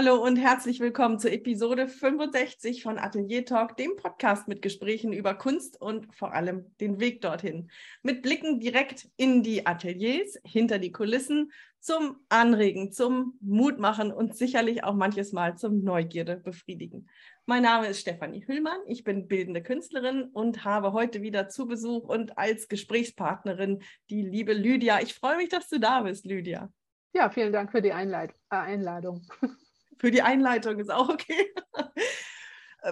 [0.00, 5.34] Hallo und herzlich willkommen zur Episode 65 von Atelier Talk, dem Podcast mit Gesprächen über
[5.34, 7.68] Kunst und vor allem den Weg dorthin.
[8.04, 11.50] Mit Blicken direkt in die Ateliers, hinter die Kulissen,
[11.80, 17.08] zum Anregen, zum Mutmachen und sicherlich auch manches Mal zum Neugierde befriedigen.
[17.44, 22.04] Mein Name ist Stefanie Hüllmann, ich bin bildende Künstlerin und habe heute wieder zu Besuch
[22.04, 25.00] und als Gesprächspartnerin die liebe Lydia.
[25.00, 26.72] Ich freue mich, dass du da bist, Lydia.
[27.14, 29.26] Ja, vielen Dank für die Einleit äh, Einladung.
[29.98, 31.52] Für die Einleitung ist auch okay.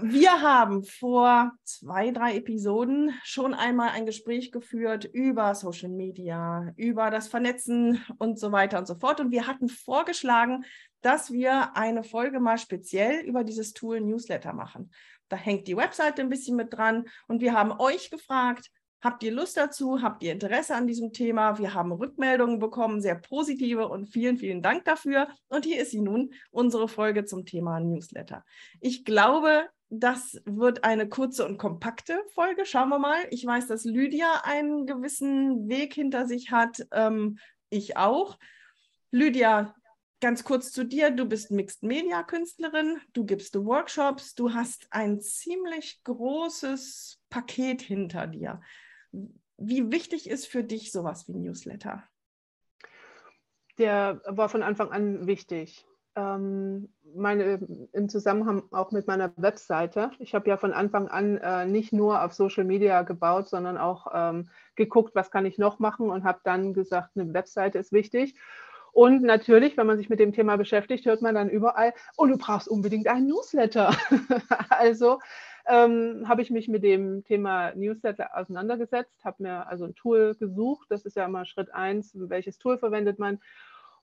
[0.03, 7.11] Wir haben vor zwei, drei Episoden schon einmal ein Gespräch geführt über Social Media, über
[7.11, 9.21] das Vernetzen und so weiter und so fort.
[9.21, 10.65] Und wir hatten vorgeschlagen,
[11.03, 14.91] dass wir eine Folge mal speziell über dieses Tool Newsletter machen.
[15.29, 19.33] Da hängt die Webseite ein bisschen mit dran und wir haben euch gefragt, Habt ihr
[19.33, 20.03] Lust dazu?
[20.03, 21.59] Habt ihr Interesse an diesem Thema?
[21.59, 25.29] Wir haben Rückmeldungen bekommen, sehr positive und vielen, vielen Dank dafür.
[25.49, 28.45] Und hier ist sie nun, unsere Folge zum Thema Newsletter.
[28.81, 32.67] Ich glaube, das wird eine kurze und kompakte Folge.
[32.67, 33.19] Schauen wir mal.
[33.31, 36.87] Ich weiß, dass Lydia einen gewissen Weg hinter sich hat.
[36.91, 37.39] Ähm,
[37.71, 38.39] ich auch.
[39.13, 39.75] Lydia,
[40.21, 41.11] ganz kurz zu dir.
[41.11, 42.99] Du bist Mixed Media Künstlerin.
[43.13, 44.35] Du gibst Workshops.
[44.35, 48.61] Du hast ein ziemlich großes Paket hinter dir.
[49.13, 52.03] Wie wichtig ist für dich sowas wie Newsletter?
[53.79, 55.87] Der war von Anfang an wichtig.
[56.15, 57.61] Ähm, meine,
[57.93, 60.11] Im Zusammenhang auch mit meiner Webseite.
[60.19, 64.07] Ich habe ja von Anfang an äh, nicht nur auf Social Media gebaut, sondern auch
[64.15, 68.35] ähm, geguckt, was kann ich noch machen und habe dann gesagt, eine Webseite ist wichtig.
[68.93, 72.39] Und natürlich, wenn man sich mit dem Thema beschäftigt, hört man dann überall, oh, du
[72.39, 73.95] brauchst unbedingt einen Newsletter.
[74.71, 75.19] also
[75.69, 80.87] ähm, habe ich mich mit dem Thema Newsletter auseinandergesetzt, habe mir also ein Tool gesucht.
[80.91, 83.41] Das ist ja immer Schritt eins, welches Tool verwendet man.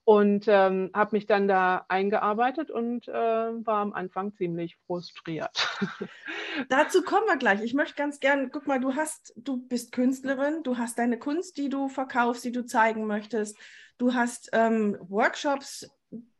[0.05, 5.51] Und ähm, habe mich dann da eingearbeitet und äh, war am Anfang ziemlich frustriert.
[6.69, 7.61] Dazu kommen wir gleich.
[7.61, 11.55] Ich möchte ganz gern, guck mal, du hast, du bist Künstlerin, du hast deine Kunst,
[11.55, 13.57] die du verkaufst, die du zeigen möchtest.
[13.97, 15.89] Du hast ähm, Workshops,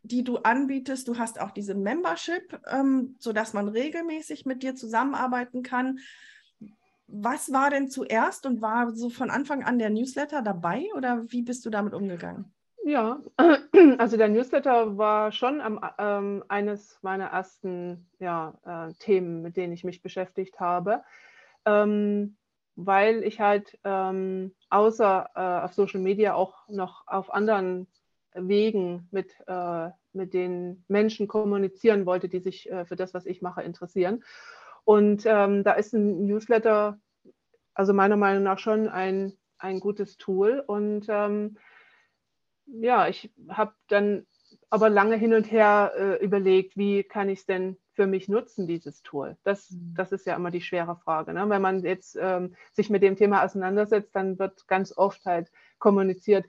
[0.04, 1.08] die du anbietest.
[1.08, 6.00] Du hast auch diese Membership, ähm, sodass man regelmäßig mit dir zusammenarbeiten kann.
[7.08, 11.42] Was war denn zuerst und war so von Anfang an der Newsletter dabei oder wie
[11.42, 12.54] bist du damit umgegangen?
[12.86, 13.22] Ja,
[13.98, 19.72] also der Newsletter war schon am, ähm, eines meiner ersten ja, äh, Themen, mit denen
[19.72, 21.02] ich mich beschäftigt habe,
[21.66, 22.36] ähm,
[22.76, 27.88] weil ich halt ähm, außer äh, auf Social Media auch noch auf anderen
[28.36, 33.42] Wegen mit, äh, mit den Menschen kommunizieren wollte, die sich äh, für das, was ich
[33.42, 34.24] mache, interessieren.
[34.86, 37.00] Und ähm, da ist ein Newsletter,
[37.74, 40.64] also meiner Meinung nach schon ein, ein gutes Tool.
[40.66, 41.58] Und ähm,
[42.66, 44.26] ja, ich habe dann
[44.70, 48.68] aber lange hin und her äh, überlegt, wie kann ich es denn für mich nutzen,
[48.68, 49.38] dieses Tool?
[49.44, 49.94] Das, mhm.
[49.96, 51.34] das ist ja immer die schwere Frage.
[51.34, 51.48] Ne?
[51.48, 56.46] Wenn man jetzt ähm, sich mit dem Thema auseinandersetzt, dann wird ganz oft halt kommuniziert,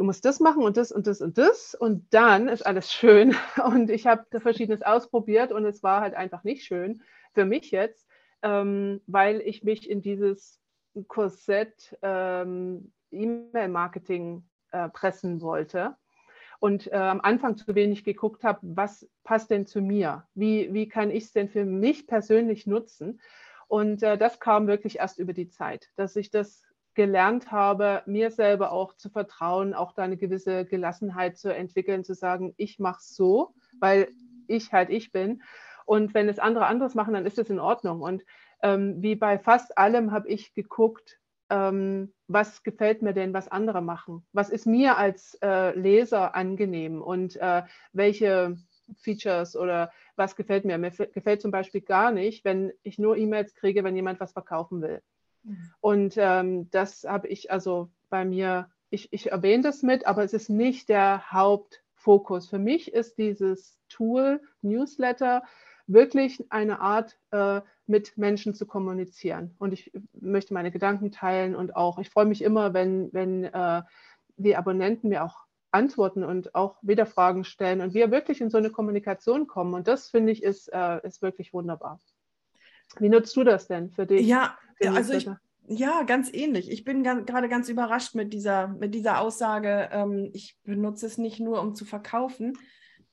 [0.00, 3.36] du musst das machen und das und das und das und dann ist alles schön.
[3.62, 7.02] Und ich habe verschiedenes ausprobiert und es war halt einfach nicht schön
[7.34, 8.08] für mich jetzt,
[8.40, 10.58] ähm, weil ich mich in dieses
[11.06, 15.96] Korsett ähm, E-Mail-Marketing äh, pressen wollte
[16.60, 20.26] und äh, am Anfang zu wenig geguckt habe, was passt denn zu mir?
[20.34, 23.20] Wie, wie kann ich es denn für mich persönlich nutzen?
[23.68, 26.64] Und äh, das kam wirklich erst über die Zeit, dass ich das
[26.94, 32.14] gelernt habe, mir selber auch zu vertrauen, auch da eine gewisse Gelassenheit zu entwickeln, zu
[32.14, 34.08] sagen, ich mache es so, weil
[34.46, 35.42] ich halt ich bin.
[35.86, 38.00] Und wenn es andere anderes machen, dann ist es in Ordnung.
[38.00, 38.22] Und
[38.62, 41.18] ähm, wie bei fast allem habe ich geguckt,
[41.48, 44.24] ähm, was gefällt mir denn, was andere machen?
[44.32, 47.62] Was ist mir als äh, Leser angenehm und äh,
[47.92, 48.56] welche
[48.98, 50.78] Features oder was gefällt mir?
[50.78, 54.80] Mir gefällt zum Beispiel gar nicht, wenn ich nur E-Mails kriege, wenn jemand was verkaufen
[54.82, 55.02] will.
[55.42, 55.70] Mhm.
[55.80, 60.32] Und ähm, das habe ich also bei mir, ich, ich erwähne das mit, aber es
[60.32, 62.48] ist nicht der Hauptfokus.
[62.48, 65.42] Für mich ist dieses Tool Newsletter
[65.86, 67.60] wirklich eine Art, äh,
[67.90, 69.54] mit Menschen zu kommunizieren.
[69.58, 73.82] Und ich möchte meine Gedanken teilen und auch, ich freue mich immer, wenn, wenn äh,
[74.36, 78.58] die Abonnenten mir auch antworten und auch wieder Fragen stellen und wir wirklich in so
[78.58, 79.74] eine Kommunikation kommen.
[79.74, 82.00] Und das finde ich ist, äh, ist wirklich wunderbar.
[82.98, 84.26] Wie nutzt du das denn für dich?
[84.26, 85.28] Ja, also ich,
[85.66, 86.70] ja, ganz ähnlich.
[86.70, 91.38] Ich bin gerade ganz überrascht mit dieser, mit dieser Aussage, ähm, ich benutze es nicht
[91.38, 92.54] nur, um zu verkaufen.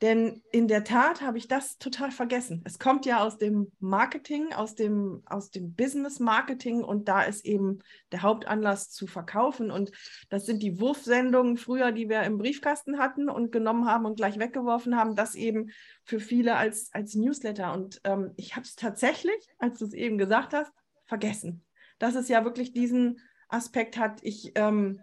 [0.01, 2.61] Denn in der Tat habe ich das total vergessen.
[2.65, 7.45] Es kommt ja aus dem Marketing, aus dem, aus dem Business Marketing und da ist
[7.45, 7.79] eben
[8.11, 9.71] der Hauptanlass zu verkaufen.
[9.71, 9.91] Und
[10.29, 14.37] das sind die Wurfsendungen früher, die wir im Briefkasten hatten und genommen haben und gleich
[14.37, 15.15] weggeworfen haben.
[15.15, 15.71] Das eben
[16.03, 17.73] für viele als, als Newsletter.
[17.73, 20.71] Und ähm, ich habe es tatsächlich, als du es eben gesagt hast,
[21.05, 21.65] vergessen.
[21.97, 24.19] Dass es ja wirklich diesen Aspekt hat.
[24.21, 25.01] Ich ähm,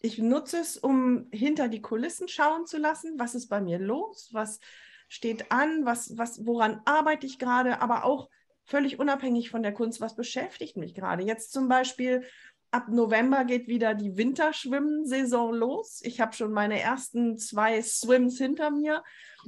[0.00, 4.30] ich nutze es, um hinter die Kulissen schauen zu lassen, was ist bei mir los,
[4.32, 4.60] was
[5.08, 8.28] steht an, was, was, woran arbeite ich gerade, aber auch
[8.64, 11.22] völlig unabhängig von der Kunst, was beschäftigt mich gerade.
[11.22, 12.24] Jetzt zum Beispiel
[12.70, 16.00] ab November geht wieder die Winterschwimmsaison los.
[16.02, 19.02] Ich habe schon meine ersten zwei Swims hinter mir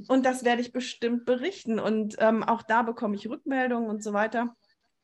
[0.07, 1.79] und das werde ich bestimmt berichten.
[1.79, 4.55] Und ähm, auch da bekomme ich Rückmeldungen und so weiter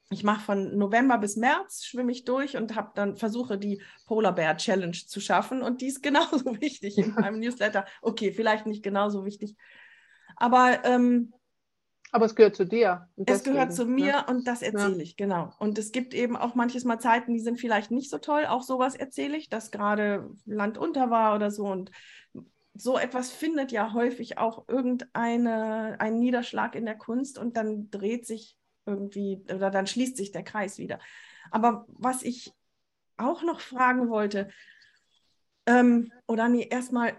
[0.10, 4.34] ich mache von November bis März, schwimme ich durch und habe dann versuche die Polar
[4.34, 5.62] Bear Challenge zu schaffen.
[5.62, 7.86] Und die ist genauso wichtig in meinem Newsletter.
[8.02, 9.56] Okay, vielleicht nicht genauso wichtig.
[10.38, 11.34] Aber, ähm,
[12.12, 13.10] aber es gehört zu dir.
[13.26, 14.26] Es gehört zu mir ne?
[14.30, 15.02] und das erzähle ja.
[15.02, 15.54] ich, genau.
[15.60, 18.46] Und es gibt eben auch manches Mal Zeiten, die sind vielleicht nicht so toll.
[18.46, 21.66] Auch sowas erzähle ich, dass gerade Land unter war oder so.
[21.66, 21.92] Und
[22.74, 28.56] so etwas findet ja häufig auch irgendeinen Niederschlag in der Kunst und dann dreht sich
[28.88, 31.00] irgendwie, oder dann schließt sich der Kreis wieder.
[31.52, 32.54] Aber was ich
[33.18, 34.50] auch noch fragen wollte,
[35.66, 37.14] ähm, oder nee, erstmal,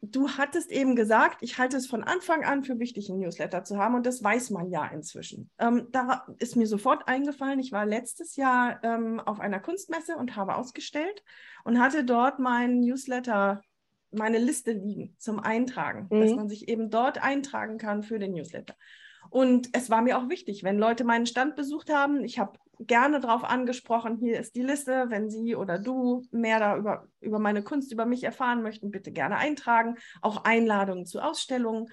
[0.00, 3.76] du hattest eben gesagt, ich halte es von Anfang an für wichtig, einen Newsletter zu
[3.76, 5.50] haben und das weiß man ja inzwischen.
[5.58, 10.36] Ähm, da ist mir sofort eingefallen, ich war letztes Jahr ähm, auf einer Kunstmesse und
[10.36, 11.22] habe ausgestellt
[11.64, 13.60] und hatte dort meinen Newsletter,
[14.10, 16.20] meine Liste liegen zum Eintragen, mhm.
[16.20, 18.74] dass man sich eben dort eintragen kann für den Newsletter.
[19.30, 23.20] Und es war mir auch wichtig, wenn Leute meinen Stand besucht haben, ich habe gerne
[23.20, 27.92] darauf angesprochen, hier ist die Liste, wenn Sie oder du mehr darüber über meine Kunst,
[27.92, 31.86] über mich erfahren möchten, bitte gerne eintragen, auch Einladungen zu Ausstellungen.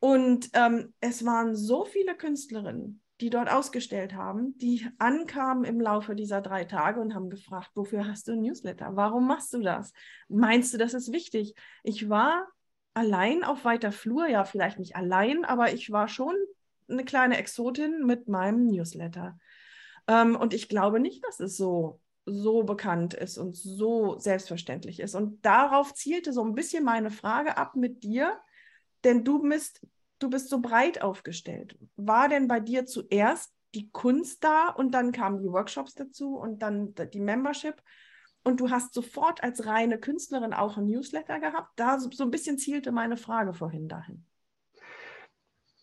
[0.00, 6.14] Und ähm, es waren so viele Künstlerinnen, die dort ausgestellt haben, die ankamen im Laufe
[6.14, 8.96] dieser drei Tage und haben gefragt, wofür hast du ein Newsletter?
[8.96, 9.92] Warum machst du das?
[10.28, 11.54] Meinst du, das ist wichtig?
[11.84, 12.48] Ich war
[12.94, 16.34] allein auf weiter Flur, ja, vielleicht nicht allein, aber ich war schon
[16.88, 19.38] eine kleine Exotin mit meinem Newsletter.
[20.08, 25.14] Ähm, und ich glaube nicht, dass es so, so bekannt ist und so selbstverständlich ist.
[25.14, 28.38] Und darauf zielte so ein bisschen meine Frage ab mit dir,
[29.04, 29.86] denn du bist,
[30.18, 31.78] du bist so breit aufgestellt.
[31.96, 36.60] War denn bei dir zuerst die Kunst da und dann kamen die Workshops dazu und
[36.60, 37.80] dann die Membership?
[38.42, 41.70] Und du hast sofort als reine Künstlerin auch ein Newsletter gehabt.
[41.76, 44.24] Da so, ein bisschen zielte meine Frage vorhin dahin.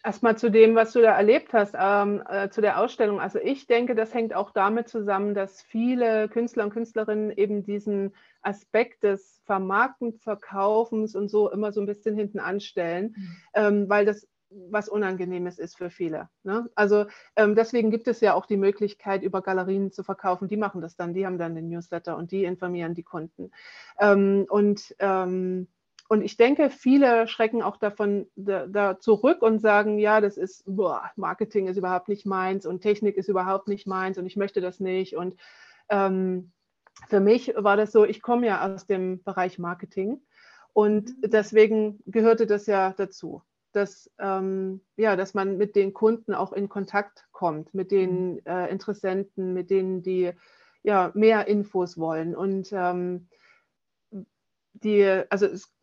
[0.04, 3.19] Erstmal zu dem, was du da erlebt hast, ähm, äh, zu der Ausstellung.
[3.19, 8.13] Also ich denke, das hängt auch damit zusammen, dass viele Künstler und Künstlerinnen eben diesen
[8.42, 13.38] Aspekt des Vermarktens, Verkaufens und so immer so ein bisschen hinten anstellen, mhm.
[13.53, 16.30] ähm, weil das was Unangenehmes ist für viele.
[16.44, 16.70] Ne?
[16.76, 17.06] Also
[17.36, 20.48] ähm, deswegen gibt es ja auch die Möglichkeit, über Galerien zu verkaufen.
[20.48, 23.52] Die machen das dann, die haben dann den Newsletter und die informieren die Kunden.
[24.00, 25.68] Ähm, und, ähm,
[26.10, 30.64] und ich denke, viele schrecken auch davon da, da, zurück und sagen, ja, das ist,
[30.66, 34.62] boah, Marketing ist überhaupt nicht meins und Technik ist überhaupt nicht meins und ich möchte
[34.62, 35.18] das nicht.
[35.18, 35.36] Und
[35.90, 36.52] ähm,
[37.10, 40.22] für mich war das so, ich komme ja aus dem Bereich Marketing.
[40.72, 41.30] Und mhm.
[41.30, 43.42] deswegen gehörte das ja dazu
[43.77, 48.41] dass, ähm, ja, dass man mit den Kunden auch in Kontakt kommt, mit den mhm.
[48.45, 50.33] äh, Interessenten, mit denen, die
[50.83, 52.35] ja, mehr Infos wollen.
[52.35, 53.27] Und ähm,
[54.74, 55.74] die, also es,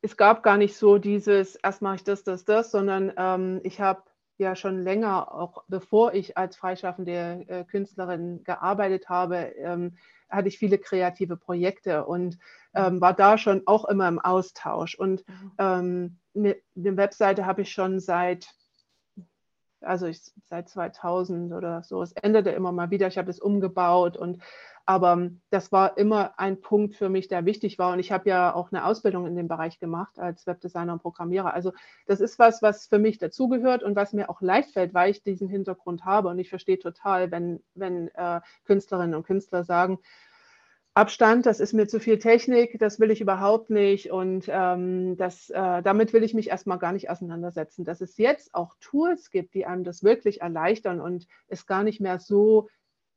[0.00, 3.80] es gab gar nicht so dieses, erst mache ich das, das, das, sondern ähm, ich
[3.80, 4.02] habe
[4.38, 9.96] ja schon länger, auch bevor ich als freischaffende äh, Künstlerin gearbeitet habe, ähm,
[10.28, 12.38] hatte ich viele kreative Projekte und
[12.74, 14.94] ähm, war da schon auch immer im Austausch.
[14.94, 15.52] Und mhm.
[15.58, 18.48] ähm, eine, eine Webseite habe ich schon seit,
[19.82, 22.02] also ich, seit 2000 oder so.
[22.02, 23.06] Es änderte immer mal wieder.
[23.06, 24.42] Ich habe es umgebaut und
[24.84, 27.92] aber das war immer ein Punkt für mich, der wichtig war.
[27.92, 31.54] Und ich habe ja auch eine Ausbildung in dem Bereich gemacht als Webdesigner und Programmierer.
[31.54, 31.72] Also
[32.06, 35.22] das ist was, was für mich dazugehört und was mir auch leicht fällt, weil ich
[35.22, 36.28] diesen Hintergrund habe.
[36.28, 40.00] Und ich verstehe total, wenn, wenn äh, Künstlerinnen und Künstler sagen,
[40.94, 45.48] Abstand, das ist mir zu viel Technik, das will ich überhaupt nicht und ähm, das,
[45.48, 47.84] äh, damit will ich mich erstmal gar nicht auseinandersetzen.
[47.84, 52.02] Dass es jetzt auch Tools gibt, die einem das wirklich erleichtern und es gar nicht
[52.02, 52.68] mehr so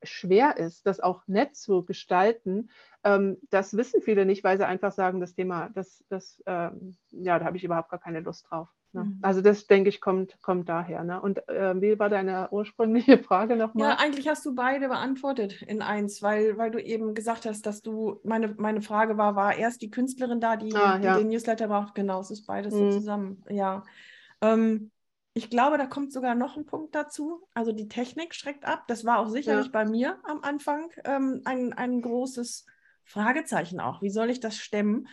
[0.04, 2.70] schwer ist, das auch nett zu gestalten,
[3.04, 7.40] ähm, das wissen viele nicht, weil sie einfach sagen, das Thema, das, das, ähm, ja,
[7.40, 8.70] da habe ich überhaupt gar keine Lust drauf.
[8.96, 9.04] Ne?
[9.04, 9.20] Mhm.
[9.22, 11.04] Also das, denke ich, kommt, kommt daher.
[11.04, 11.22] Ne?
[11.22, 13.90] Und äh, wie war deine ursprüngliche Frage nochmal?
[13.90, 17.82] Ja, eigentlich hast du beide beantwortet in eins, weil, weil du eben gesagt hast, dass
[17.82, 21.18] du, meine, meine Frage war, war erst die Künstlerin da, die, ah, ja.
[21.18, 21.94] die den Newsletter braucht?
[21.96, 22.92] Genau, es ist beides mhm.
[22.92, 23.44] so zusammen.
[23.50, 23.84] Ja.
[24.42, 24.92] Ähm,
[25.34, 27.46] ich glaube, da kommt sogar noch ein Punkt dazu.
[27.54, 28.86] Also die Technik schreckt ab.
[28.88, 29.72] Das war auch sicherlich ja.
[29.72, 32.66] bei mir am Anfang ähm, ein, ein großes
[33.04, 34.02] Fragezeichen auch.
[34.02, 35.08] Wie soll ich das stemmen?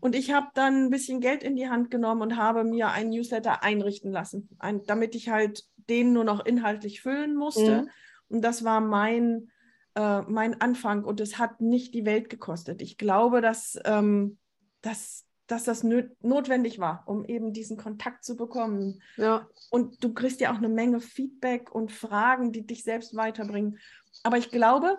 [0.00, 3.10] Und ich habe dann ein bisschen Geld in die Hand genommen und habe mir einen
[3.10, 7.82] Newsletter einrichten lassen, ein, damit ich halt den nur noch inhaltlich füllen musste.
[7.82, 7.90] Mhm.
[8.28, 9.50] Und das war mein,
[9.94, 12.80] äh, mein Anfang und es hat nicht die Welt gekostet.
[12.82, 14.38] Ich glaube, dass, ähm,
[14.80, 19.02] dass, dass das notwendig war, um eben diesen Kontakt zu bekommen.
[19.16, 19.46] Ja.
[19.70, 23.78] Und du kriegst ja auch eine Menge Feedback und Fragen, die dich selbst weiterbringen.
[24.22, 24.98] Aber ich glaube,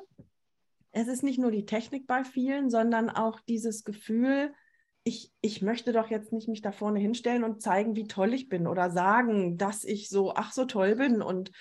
[0.92, 4.54] es ist nicht nur die Technik bei vielen, sondern auch dieses Gefühl,
[5.04, 8.48] ich, ich möchte doch jetzt nicht mich da vorne hinstellen und zeigen, wie toll ich
[8.48, 11.52] bin oder sagen, dass ich so, ach so toll bin und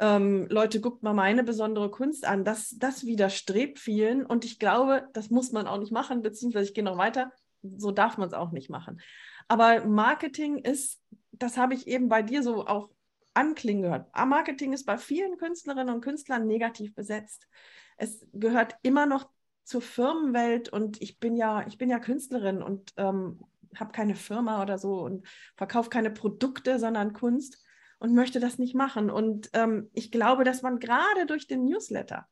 [0.00, 2.44] ähm, Leute, guckt mal meine besondere Kunst an.
[2.44, 6.74] Das, das widerstrebt vielen und ich glaube, das muss man auch nicht machen, beziehungsweise ich
[6.74, 7.32] gehe noch weiter,
[7.62, 9.00] so darf man es auch nicht machen.
[9.48, 11.00] Aber Marketing ist,
[11.32, 12.90] das habe ich eben bei dir so auch
[13.34, 14.08] anklingen gehört.
[14.14, 17.48] Marketing ist bei vielen Künstlerinnen und Künstlern negativ besetzt.
[17.96, 19.28] Es gehört immer noch
[19.64, 23.40] zur Firmenwelt und ich bin ja, ich bin ja Künstlerin und ähm,
[23.74, 27.62] habe keine Firma oder so und verkaufe keine Produkte, sondern Kunst
[27.98, 29.10] und möchte das nicht machen.
[29.10, 32.28] Und ähm, ich glaube, dass man gerade durch den Newsletter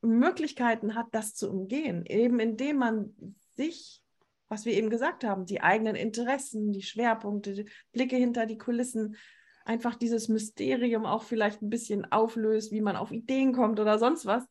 [0.00, 4.02] Möglichkeiten hat, das zu umgehen, eben indem man sich,
[4.48, 9.16] was wir eben gesagt haben, die eigenen Interessen, die Schwerpunkte, die Blicke hinter die Kulissen,
[9.64, 14.26] einfach dieses Mysterium auch vielleicht ein bisschen auflöst, wie man auf Ideen kommt oder sonst
[14.26, 14.46] was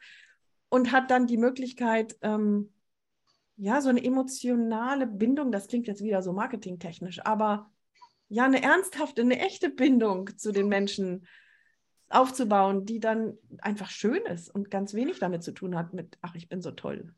[0.72, 2.74] und hat dann die Möglichkeit, ähm,
[3.58, 7.70] ja, so eine emotionale Bindung, das klingt jetzt wieder so marketingtechnisch, aber
[8.30, 11.28] ja, eine ernsthafte, eine echte Bindung zu den Menschen
[12.08, 16.36] aufzubauen, die dann einfach schön ist und ganz wenig damit zu tun hat mit, ach,
[16.36, 17.13] ich bin so toll.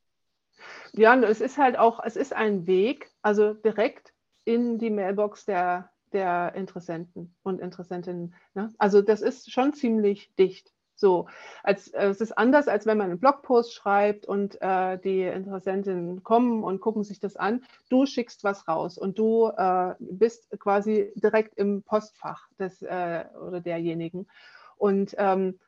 [0.93, 4.13] Ja, es ist halt auch, es ist ein Weg, also direkt
[4.45, 8.33] in die Mailbox der, der Interessenten und Interessentinnen.
[8.55, 8.73] Ne?
[8.79, 10.73] Also das ist schon ziemlich dicht.
[11.03, 11.27] So,
[11.63, 16.23] als, äh, es ist anders, als wenn man einen Blogpost schreibt und äh, die Interessentinnen
[16.23, 17.65] kommen und gucken sich das an.
[17.89, 23.59] Du schickst was raus und du äh, bist quasi direkt im Postfach des äh, oder
[23.59, 24.27] derjenigen.
[24.77, 25.59] Und ähm,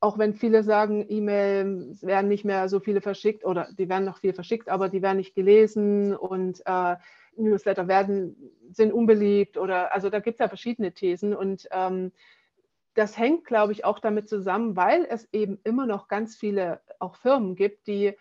[0.00, 4.18] auch wenn viele sagen, E-Mails werden nicht mehr so viele verschickt oder die werden noch
[4.18, 6.96] viel verschickt, aber die werden nicht gelesen und äh,
[7.38, 8.36] Newsletter werden,
[8.70, 12.12] sind unbeliebt oder also da gibt es ja verschiedene Thesen und ähm,
[12.94, 17.16] das hängt, glaube ich, auch damit zusammen, weil es eben immer noch ganz viele auch
[17.16, 18.14] Firmen gibt, die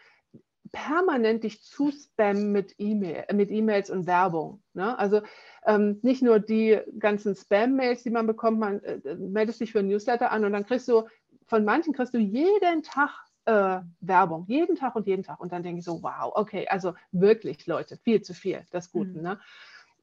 [0.71, 4.61] permanent dich zuspammen mit E-Mail, mit E-Mails und Werbung.
[4.73, 4.97] Ne?
[4.97, 5.21] Also
[5.65, 9.87] ähm, nicht nur die ganzen Spam-Mails, die man bekommt, man äh, meldest dich für ein
[9.87, 11.03] Newsletter an und dann kriegst du,
[11.45, 13.11] von manchen kriegst du jeden Tag
[13.45, 15.39] äh, Werbung, jeden Tag und jeden Tag.
[15.39, 19.17] Und dann denke ich so, wow, okay, also wirklich, Leute, viel zu viel des Guten.
[19.17, 19.21] Mhm.
[19.21, 19.39] Ne?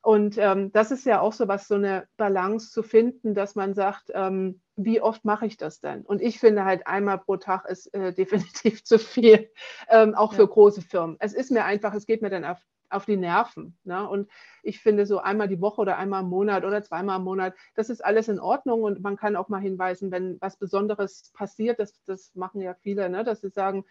[0.03, 3.75] Und ähm, das ist ja auch so was, so eine Balance zu finden, dass man
[3.75, 6.03] sagt, ähm, wie oft mache ich das denn?
[6.03, 9.51] Und ich finde halt einmal pro Tag ist äh, definitiv zu viel,
[9.89, 10.39] ähm, auch ja.
[10.39, 11.17] für große Firmen.
[11.21, 13.77] Es ist mir einfach, es geht mir dann auf, auf die Nerven.
[13.85, 14.09] Ne?
[14.09, 14.31] Und
[14.63, 17.91] ich finde so einmal die Woche oder einmal im Monat oder zweimal im Monat, das
[17.91, 22.03] ist alles in Ordnung und man kann auch mal hinweisen, wenn was Besonderes passiert, das,
[22.07, 23.23] das machen ja viele, ne?
[23.23, 23.85] dass sie sagen,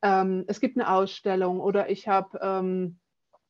[0.00, 2.98] ähm, es gibt eine Ausstellung oder ich habe ähm,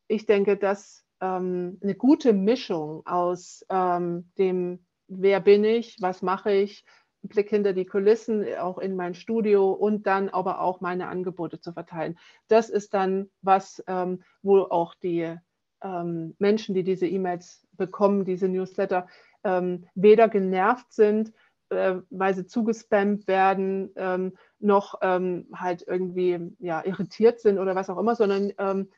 [0.06, 6.52] ich denke, dass ähm, eine gute Mischung aus ähm, dem, wer bin ich, was mache
[6.52, 6.84] ich,
[7.28, 11.72] Blick hinter die Kulissen, auch in mein Studio und dann aber auch meine Angebote zu
[11.72, 12.18] verteilen.
[12.48, 15.36] Das ist dann was, ähm, wo auch die
[15.82, 19.06] ähm, Menschen, die diese E-Mails bekommen, diese Newsletter,
[19.44, 21.32] ähm, weder genervt sind,
[21.68, 27.90] äh, weil sie zugespammt werden, ähm, noch ähm, halt irgendwie ja, irritiert sind oder was
[27.90, 28.90] auch immer, sondern ähm,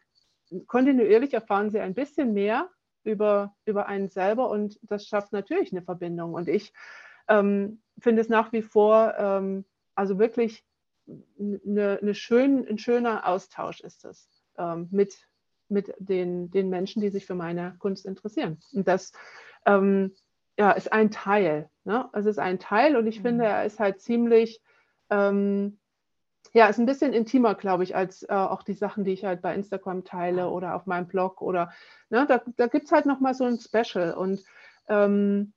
[0.67, 2.71] kontinuierlich erfahren sie ein bisschen mehr
[3.03, 6.35] über, über einen selber und das schafft natürlich eine Verbindung.
[6.35, 6.73] Und ich
[7.29, 9.65] ähm, finde es nach wie vor, ähm,
[9.95, 10.65] also wirklich
[11.39, 14.29] eine, eine schön, ein schöner Austausch ist es
[14.59, 15.17] ähm, mit,
[15.69, 18.59] mit den, den Menschen, die sich für meine Kunst interessieren.
[18.73, 19.13] Und das
[19.65, 20.15] ähm,
[20.59, 21.71] ja, ist ein Teil.
[21.85, 22.09] Ne?
[22.13, 23.23] Es ist ein Teil und ich mhm.
[23.23, 24.61] finde, er ist halt ziemlich,
[25.11, 25.79] ähm,
[26.53, 29.43] ja, ist ein bisschen intimer, glaube ich, als äh, auch die Sachen, die ich halt
[29.43, 31.73] bei Instagram teile oder auf meinem Blog oder
[32.09, 34.15] ne, da, da gibt es halt nochmal so ein Special.
[34.15, 34.43] Und
[34.89, 35.53] ähm,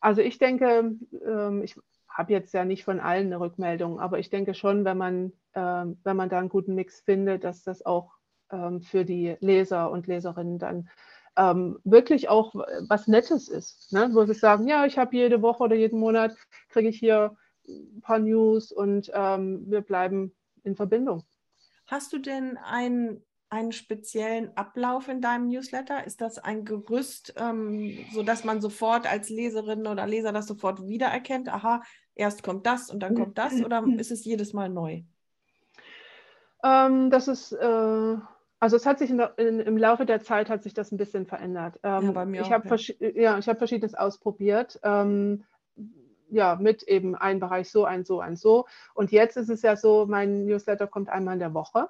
[0.00, 1.76] also ich denke, ähm, ich
[2.08, 5.98] habe jetzt ja nicht von allen eine Rückmeldung, aber ich denke schon, wenn man, ähm,
[6.02, 8.12] wenn man da einen guten Mix findet, dass das auch
[8.50, 10.88] ähm, für die Leser und Leserinnen dann
[11.36, 14.08] ähm, wirklich auch was Nettes ist, ne?
[14.12, 16.34] wo sie sagen, ja, ich habe jede Woche oder jeden Monat,
[16.70, 17.36] kriege ich hier
[17.68, 21.24] ein paar News und ähm, wir bleiben in Verbindung.
[21.86, 26.04] Hast du denn ein einen speziellen Ablauf in deinem Newsletter?
[26.04, 31.48] Ist das ein Gerüst, ähm, sodass man sofort als Leserin oder Leser das sofort wiedererkennt?
[31.48, 31.82] Aha,
[32.14, 35.02] erst kommt das und dann kommt das oder ist es jedes Mal neu?
[36.64, 38.16] Ähm, das ist, äh,
[38.58, 41.26] also es hat sich in, in, im Laufe der Zeit hat sich das ein bisschen
[41.26, 41.78] verändert.
[41.82, 43.08] Ähm, ja, bei mir ich habe ja.
[43.14, 44.80] ja, hab Verschiedenes ausprobiert.
[44.82, 45.44] Ähm,
[46.28, 48.66] ja, mit eben ein Bereich so, ein so, ein so.
[48.94, 51.88] Und jetzt ist es ja so, mein Newsletter kommt einmal in der Woche.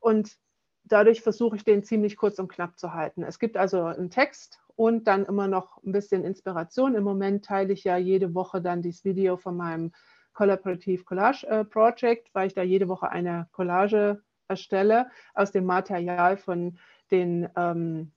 [0.00, 0.38] Und
[0.84, 3.22] dadurch versuche ich den ziemlich kurz und knapp zu halten.
[3.22, 6.94] Es gibt also einen Text und dann immer noch ein bisschen Inspiration.
[6.94, 9.92] Im Moment teile ich ja jede Woche dann dieses Video von meinem
[10.32, 16.36] Collaborative Collage äh, Project, weil ich da jede Woche eine Collage erstelle aus dem Material
[16.36, 16.78] von
[17.10, 18.12] den ähm,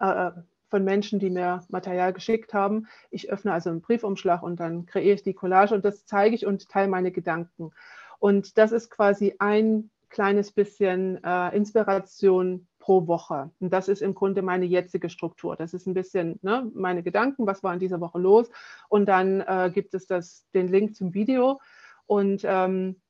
[0.00, 0.32] äh, äh
[0.70, 2.86] von Menschen, die mir Material geschickt haben.
[3.10, 6.46] Ich öffne also einen Briefumschlag und dann kreiere ich die Collage und das zeige ich
[6.46, 7.72] und teile meine Gedanken.
[8.20, 13.50] Und das ist quasi ein kleines bisschen äh, Inspiration pro Woche.
[13.60, 15.56] Und das ist im Grunde meine jetzige Struktur.
[15.56, 18.50] Das ist ein bisschen ne, meine Gedanken, was war in dieser Woche los.
[18.88, 21.60] Und dann äh, gibt es das, den Link zum Video.
[22.06, 23.00] Und ähm,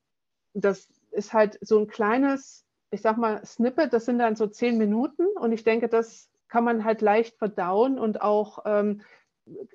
[0.53, 4.77] das ist halt so ein kleines, ich sag mal, Snippet, das sind dann so zehn
[4.77, 5.25] Minuten.
[5.39, 9.01] Und ich denke, das kann man halt leicht verdauen und auch, ähm,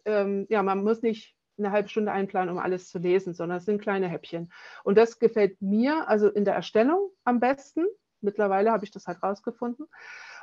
[0.04, 3.64] ähm, ja, man muss nicht eine halbe Stunde einplanen, um alles zu lesen, sondern es
[3.64, 4.52] sind kleine Häppchen.
[4.84, 7.84] Und das gefällt mir also in der Erstellung am besten.
[8.20, 9.86] Mittlerweile habe ich das halt rausgefunden.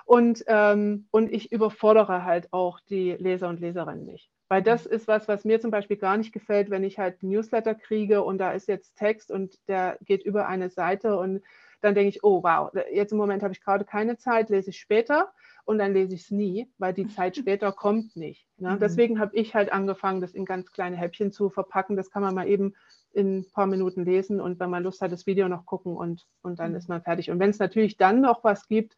[0.05, 4.29] Und, ähm, und ich überfordere halt auch die Leser und Leserinnen nicht.
[4.49, 7.73] Weil das ist was, was mir zum Beispiel gar nicht gefällt, wenn ich halt Newsletter
[7.73, 11.41] kriege und da ist jetzt Text und der geht über eine Seite und
[11.81, 14.79] dann denke ich, oh wow, jetzt im Moment habe ich gerade keine Zeit, lese ich
[14.79, 15.33] später
[15.65, 18.47] und dann lese ich es nie, weil die Zeit später kommt nicht.
[18.57, 18.71] Ne?
[18.71, 18.79] Mhm.
[18.79, 21.95] Deswegen habe ich halt angefangen, das in ganz kleine Häppchen zu verpacken.
[21.95, 22.73] Das kann man mal eben
[23.13, 26.25] in ein paar Minuten lesen und wenn man Lust hat, das Video noch gucken und,
[26.41, 26.77] und dann mhm.
[26.77, 27.29] ist man fertig.
[27.29, 28.97] Und wenn es natürlich dann noch was gibt,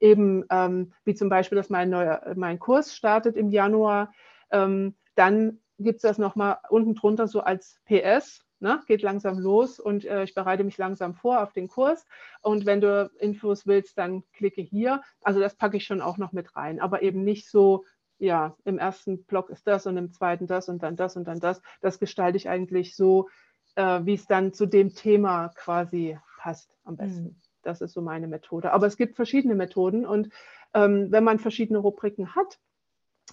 [0.00, 4.12] eben ähm, wie zum Beispiel, dass mein, neuer, mein Kurs startet im Januar,
[4.50, 8.80] ähm, dann gibt es das nochmal unten drunter so als PS Ne?
[8.86, 12.06] Geht langsam los und äh, ich bereite mich langsam vor auf den Kurs.
[12.42, 15.02] Und wenn du Infos willst, dann klicke hier.
[15.20, 17.84] Also das packe ich schon auch noch mit rein, aber eben nicht so,
[18.18, 21.40] ja, im ersten Block ist das und im zweiten das und dann das und dann
[21.40, 21.60] das.
[21.80, 23.28] Das gestalte ich eigentlich so,
[23.74, 27.24] äh, wie es dann zu dem Thema quasi passt am besten.
[27.24, 27.36] Mhm.
[27.62, 28.70] Das ist so meine Methode.
[28.72, 30.28] Aber es gibt verschiedene Methoden und
[30.72, 32.60] ähm, wenn man verschiedene Rubriken hat,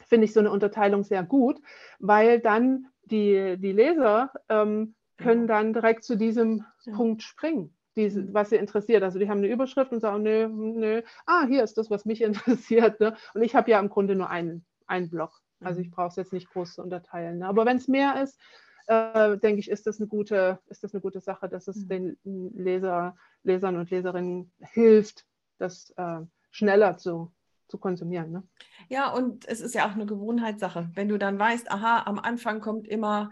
[0.07, 1.61] finde ich so eine Unterteilung sehr gut,
[1.99, 6.95] weil dann die, die Leser ähm, können dann direkt zu diesem ja.
[6.95, 8.33] Punkt springen, diese, mhm.
[8.33, 9.03] was sie interessiert.
[9.03, 12.21] Also die haben eine Überschrift und sagen, nö, nö, ah, hier ist das, was mich
[12.23, 12.99] interessiert.
[12.99, 13.15] Ne?
[13.33, 15.41] Und ich habe ja im Grunde nur einen, einen Block.
[15.59, 15.85] Also mhm.
[15.85, 17.39] ich brauche es jetzt nicht groß zu unterteilen.
[17.39, 17.47] Ne?
[17.47, 18.39] Aber wenn es mehr ist,
[18.87, 22.17] äh, denke ich, ist das eine gute, ist das eine gute Sache, dass es mhm.
[22.23, 25.25] den Leser, Lesern und Leserinnen hilft,
[25.57, 27.31] das äh, schneller zu,
[27.67, 28.31] zu konsumieren.
[28.31, 28.43] Ne?
[28.87, 30.89] Ja, und es ist ja auch eine Gewohnheitssache.
[30.95, 33.31] Wenn du dann weißt, aha, am Anfang kommt immer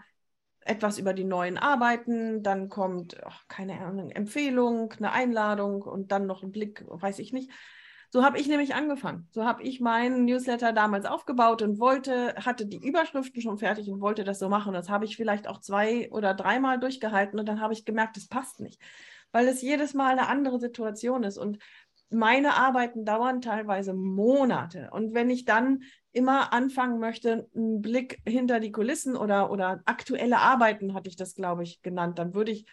[0.60, 6.26] etwas über die neuen Arbeiten, dann kommt, ach, keine Ahnung, Empfehlung, eine Einladung und dann
[6.26, 7.50] noch ein Blick, weiß ich nicht.
[8.10, 9.28] So habe ich nämlich angefangen.
[9.32, 14.00] So habe ich meinen Newsletter damals aufgebaut und wollte, hatte die Überschriften schon fertig und
[14.00, 14.72] wollte das so machen.
[14.72, 18.26] Das habe ich vielleicht auch zwei oder dreimal durchgehalten und dann habe ich gemerkt, das
[18.26, 18.80] passt nicht,
[19.30, 21.36] weil es jedes Mal eine andere Situation ist.
[21.36, 21.58] Und
[22.10, 24.90] meine Arbeiten dauern teilweise Monate.
[24.92, 30.38] Und wenn ich dann immer anfangen möchte, einen Blick hinter die Kulissen oder, oder aktuelle
[30.38, 32.66] Arbeiten, hatte ich das, glaube ich, genannt, dann würde ich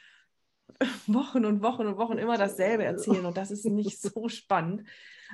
[1.07, 4.83] Wochen und Wochen und Wochen immer dasselbe erzählen und das ist nicht so spannend.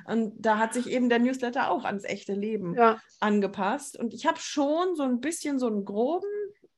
[0.06, 3.00] Und da hat sich eben der Newsletter auch ans echte Leben ja.
[3.20, 3.98] angepasst.
[3.98, 6.26] Und ich habe schon so ein bisschen so einen groben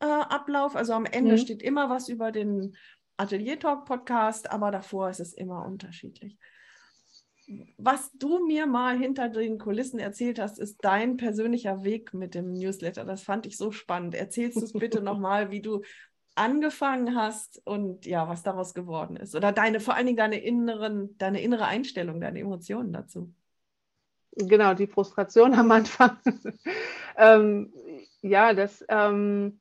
[0.01, 0.75] äh, Ablauf.
[0.75, 1.39] Also am Ende mhm.
[1.39, 2.77] steht immer was über den
[3.17, 6.37] Atelier Talk Podcast, aber davor ist es immer unterschiedlich
[7.77, 12.53] was du mir mal hinter den Kulissen erzählt hast, ist dein persönlicher Weg mit dem
[12.53, 13.05] Newsletter.
[13.05, 14.15] Das fand ich so spannend.
[14.15, 15.83] Erzählst du es bitte nochmal, wie du
[16.35, 19.35] angefangen hast und ja, was daraus geworden ist.
[19.35, 23.33] Oder deine, vor allen Dingen deine inneren, deine innere Einstellung, deine Emotionen dazu.
[24.37, 26.17] Genau, die Frustration am Anfang.
[27.17, 27.73] ähm,
[28.21, 29.61] ja, das, ähm,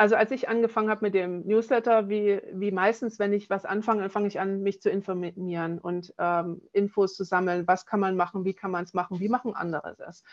[0.00, 4.08] also als ich angefangen habe mit dem Newsletter, wie, wie meistens, wenn ich was anfange,
[4.08, 7.68] fange ich an, mich zu informieren und ähm, Infos zu sammeln.
[7.68, 8.46] Was kann man machen?
[8.46, 9.20] Wie kann man es machen?
[9.20, 10.24] Wie machen andere das?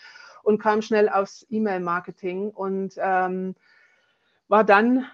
[0.41, 3.55] Und kam schnell aufs E-Mail-Marketing und ähm,
[4.47, 5.05] war dann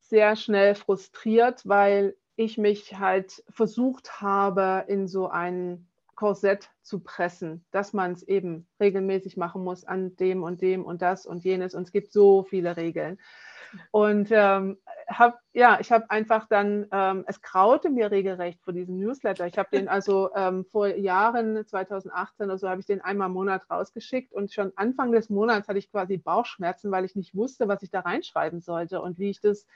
[0.00, 7.64] sehr schnell frustriert, weil ich mich halt versucht habe, in so ein Korsett zu pressen,
[7.70, 11.76] dass man es eben regelmäßig machen muss an dem und dem und das und jenes.
[11.76, 13.16] Und es gibt so viele Regeln.
[13.90, 18.98] Und ähm, hab, ja, ich habe einfach dann, ähm, es kraute mir regelrecht vor diesem
[18.98, 19.46] Newsletter.
[19.46, 23.34] Ich habe den also ähm, vor Jahren, 2018 oder so, habe ich den einmal im
[23.34, 27.68] Monat rausgeschickt und schon Anfang des Monats hatte ich quasi Bauchschmerzen, weil ich nicht wusste,
[27.68, 29.66] was ich da reinschreiben sollte und wie ich das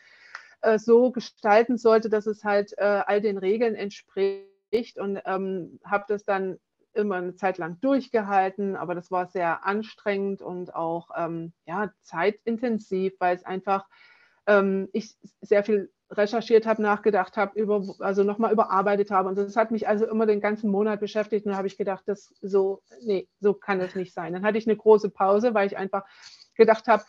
[0.60, 6.04] äh, so gestalten sollte, dass es halt äh, all den Regeln entspricht und ähm, habe
[6.08, 6.58] das dann
[6.94, 13.14] immer eine Zeit lang durchgehalten, aber das war sehr anstrengend und auch ähm, ja, zeitintensiv,
[13.18, 13.86] weil es einfach
[14.46, 19.28] ähm, ich sehr viel recherchiert habe, nachgedacht habe, über, also nochmal überarbeitet habe.
[19.28, 21.46] Und das hat mich also immer den ganzen Monat beschäftigt.
[21.46, 24.32] Und da habe ich gedacht, das so, nee, so kann es nicht sein.
[24.32, 26.04] Dann hatte ich eine große Pause, weil ich einfach
[26.54, 27.04] gedacht habe,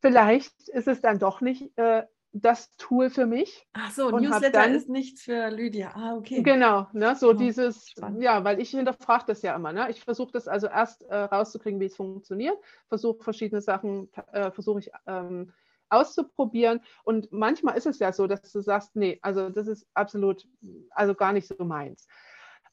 [0.00, 2.04] vielleicht ist es dann doch nicht äh,
[2.40, 3.66] das Tool für mich.
[3.72, 5.92] Ach so, Newsletter dann, ist nichts für Lydia.
[5.94, 6.42] Ah, okay.
[6.42, 8.22] Genau, ne, so oh, dieses, spannend.
[8.22, 9.72] ja, weil ich hinterfrage das ja immer.
[9.72, 9.90] Ne?
[9.90, 12.56] Ich versuche das also erst äh, rauszukriegen, wie es funktioniert,
[12.88, 15.52] versuche verschiedene Sachen, äh, versuche ich ähm,
[15.90, 16.80] auszuprobieren.
[17.04, 20.46] Und manchmal ist es ja so, dass du sagst, nee, also das ist absolut,
[20.90, 22.06] also gar nicht so meins.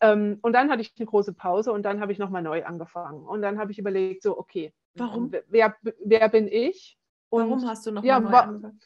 [0.02, 3.26] Ähm, und dann hatte ich eine große Pause und dann habe ich nochmal neu angefangen.
[3.26, 5.32] Und dann habe ich überlegt, so, okay, warum?
[5.48, 6.98] Wer, wer bin ich?
[7.30, 8.80] Und, warum hast du nochmal ja, neu angefangen?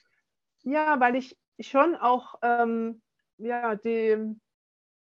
[0.64, 3.02] Ja, weil ich schon auch, ähm,
[3.38, 4.36] ja, die,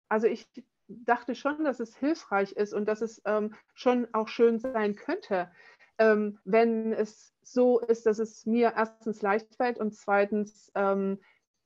[0.09, 0.47] also ich
[0.87, 5.51] dachte schon, dass es hilfreich ist und dass es ähm, schon auch schön sein könnte,
[5.97, 11.19] ähm, wenn es so ist, dass es mir erstens leicht fällt und zweitens ähm,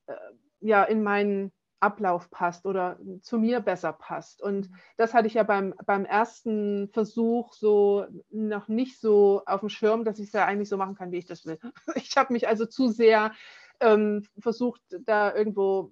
[0.08, 0.16] äh,
[0.60, 4.42] ja in meinen Ablauf passt oder zu mir besser passt.
[4.42, 4.76] Und mhm.
[4.98, 10.04] das hatte ich ja beim, beim ersten Versuch so noch nicht so auf dem Schirm,
[10.04, 11.60] dass ich es ja eigentlich so machen kann, wie ich das will.
[11.96, 13.34] Ich habe mich also zu sehr
[13.80, 15.92] ähm, versucht, da irgendwo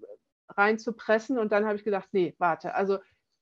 [0.50, 1.38] reinzupressen.
[1.38, 3.00] Und dann habe ich gedacht, nee, warte, also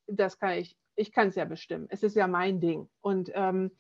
[0.08, 1.88] das kann ich, ich kann es ja bestimmen.
[1.90, 2.90] Es ist ja mein Ding.
[3.02, 3.72] Und ähm,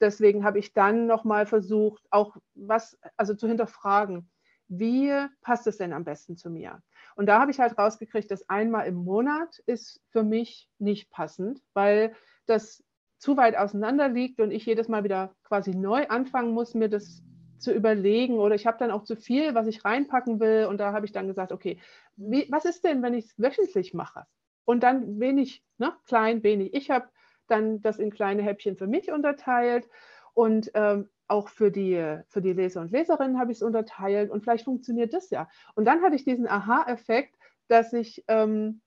[0.00, 4.30] deswegen habe ich dann nochmal versucht, auch was, also zu hinterfragen,
[4.68, 6.82] wie passt es denn am besten zu mir?
[7.14, 11.62] Und da habe ich halt rausgekriegt, dass einmal im Monat ist für mich nicht passend,
[11.72, 12.14] weil
[12.46, 12.82] das
[13.18, 17.22] zu weit auseinander liegt und ich jedes Mal wieder quasi neu anfangen muss, mir das
[17.58, 20.92] zu überlegen oder ich habe dann auch zu viel, was ich reinpacken will und da
[20.92, 21.78] habe ich dann gesagt, okay,
[22.16, 24.26] wie, was ist denn, wenn ich es wöchentlich mache?
[24.64, 26.74] Und dann wenig, ne, klein, wenig.
[26.74, 27.08] Ich habe
[27.46, 29.88] dann das in kleine Häppchen für mich unterteilt
[30.34, 34.42] und ähm, auch für die, für die Leser und Leserinnen habe ich es unterteilt und
[34.42, 35.48] vielleicht funktioniert das ja.
[35.74, 37.36] Und dann hatte ich diesen Aha-Effekt,
[37.68, 38.80] dass ich ähm,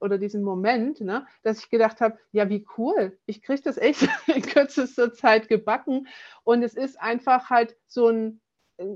[0.00, 4.08] oder diesen Moment, ne, dass ich gedacht habe, ja, wie cool, ich kriege das echt
[4.26, 6.08] in kürzester Zeit gebacken.
[6.44, 8.40] Und es ist einfach halt so ein,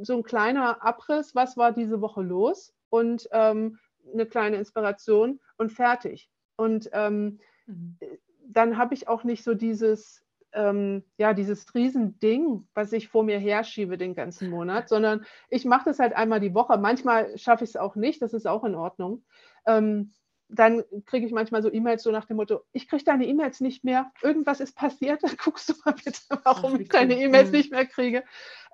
[0.03, 3.79] so ein kleiner Abriss, was war diese Woche los und ähm,
[4.13, 6.31] eine kleine Inspiration und fertig.
[6.57, 7.99] Und ähm, mhm.
[8.47, 13.39] dann habe ich auch nicht so dieses, ähm, ja, dieses Riesending, was ich vor mir
[13.39, 16.79] herschiebe den ganzen Monat, sondern ich mache das halt einmal die Woche.
[16.79, 19.25] Manchmal schaffe ich es auch nicht, das ist auch in Ordnung.
[19.67, 20.13] Ähm,
[20.55, 23.85] dann kriege ich manchmal so E-Mails so nach dem Motto, ich kriege deine E-Mails nicht
[23.85, 27.57] mehr, irgendwas ist passiert, dann guckst du mal bitte, warum Ach, ich deine E-Mails mhm.
[27.57, 28.23] nicht mehr kriege.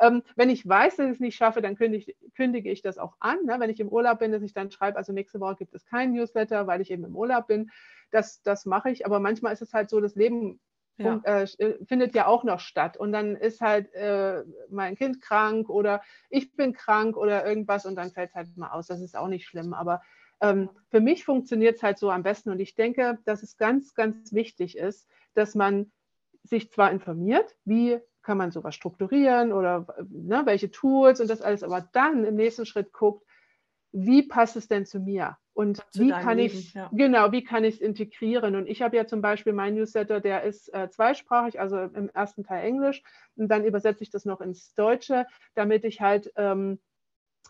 [0.00, 3.14] Ähm, wenn ich weiß, dass ich es nicht schaffe, dann kündige, kündige ich das auch
[3.20, 3.44] an.
[3.44, 3.56] Ne?
[3.58, 6.12] Wenn ich im Urlaub bin, dass ich dann schreibe, also nächste Woche gibt es kein
[6.12, 7.70] Newsletter, weil ich eben im Urlaub bin.
[8.10, 10.60] Das, das mache ich, aber manchmal ist es halt so, das Leben
[10.98, 11.20] ja.
[11.24, 12.96] Äh, äh, findet ja auch noch statt.
[12.96, 17.94] Und dann ist halt äh, mein Kind krank oder ich bin krank oder irgendwas und
[17.94, 18.88] dann fällt es halt mal aus.
[18.88, 19.74] Das ist auch nicht schlimm.
[19.74, 20.02] Aber
[20.40, 23.94] ähm, für mich funktioniert es halt so am besten und ich denke, dass es ganz,
[23.94, 25.90] ganz wichtig ist, dass man
[26.44, 31.62] sich zwar informiert, wie kann man sowas strukturieren oder ne, welche Tools und das alles,
[31.62, 33.24] aber dann im nächsten Schritt guckt,
[33.92, 35.38] wie passt es denn zu mir?
[35.54, 36.90] Und zu wie kann ich ja.
[36.92, 38.54] genau, wie kann ich es integrieren?
[38.54, 42.44] Und ich habe ja zum Beispiel mein Newsletter, der ist äh, zweisprachig, also im ersten
[42.44, 43.02] Teil Englisch,
[43.34, 46.78] und dann übersetze ich das noch ins Deutsche, damit ich halt ähm,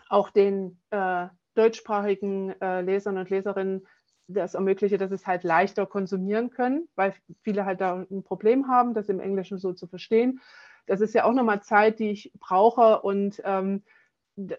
[0.09, 1.27] auch den äh,
[1.59, 3.87] deutschsprachigen äh, Lesern und Leserinnen
[4.29, 8.95] das ermögliche, dass es halt leichter konsumieren können, weil viele halt da ein Problem haben,
[8.95, 10.41] das im Englischen so zu verstehen.
[10.87, 13.83] Das ist ja auch nochmal Zeit, die ich brauche und ähm,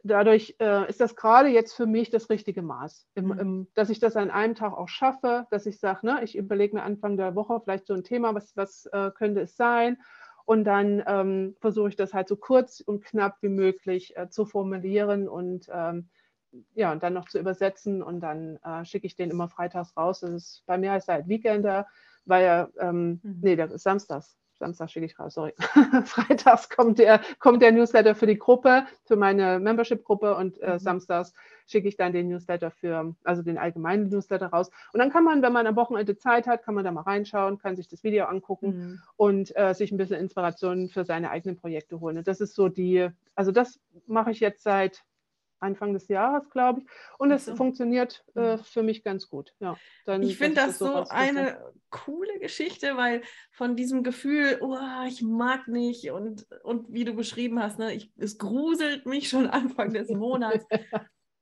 [0.04, 3.40] dadurch äh, ist das gerade jetzt für mich das richtige Maß, im, mhm.
[3.40, 6.76] im, dass ich das an einem Tag auch schaffe, dass ich sage, ne, ich überlege
[6.76, 9.98] mir Anfang der Woche vielleicht so ein Thema, was, was äh, könnte es sein
[10.46, 14.46] Und dann ähm, versuche ich das halt so kurz und knapp wie möglich äh, zu
[14.46, 16.10] formulieren und ähm,
[16.74, 20.22] ja, und dann noch zu übersetzen und dann äh, schicke ich den immer freitags raus.
[20.22, 21.88] Das ist, bei mir heißt er halt Weekender,
[22.26, 23.40] weil er, ähm, mhm.
[23.42, 24.40] nee, das ist samstags.
[24.60, 25.54] Samstag schicke ich raus, sorry.
[26.06, 30.80] Freitags kommt der, kommt der Newsletter für die Gruppe, für meine Membership-Gruppe und äh, mhm.
[30.80, 31.34] samstags
[31.66, 34.70] schicke ich dann den Newsletter für, also den allgemeinen Newsletter raus.
[34.92, 37.58] Und dann kann man, wenn man am Wochenende Zeit hat, kann man da mal reinschauen,
[37.58, 39.02] kann sich das Video angucken mhm.
[39.16, 42.18] und äh, sich ein bisschen Inspiration für seine eigenen Projekte holen.
[42.18, 45.06] Und das ist so die, also das mache ich jetzt seit
[45.60, 46.88] Anfang des Jahres, glaube ich.
[47.18, 47.56] Und es so.
[47.56, 48.64] funktioniert äh, mhm.
[48.64, 49.54] für mich ganz gut.
[49.60, 54.78] Ja, dann, ich finde das, das so eine coole Geschichte, weil von diesem Gefühl, oh,
[55.08, 59.48] ich mag nicht und, und wie du beschrieben hast, ne, ich, es gruselt mich schon
[59.50, 60.66] Anfang des Monats.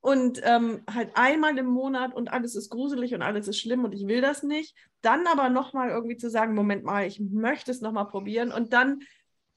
[0.01, 3.93] und ähm, halt einmal im Monat und alles ist gruselig und alles ist schlimm und
[3.93, 4.75] ich will das nicht.
[5.01, 9.01] Dann aber nochmal irgendwie zu sagen, Moment mal, ich möchte es nochmal probieren und dann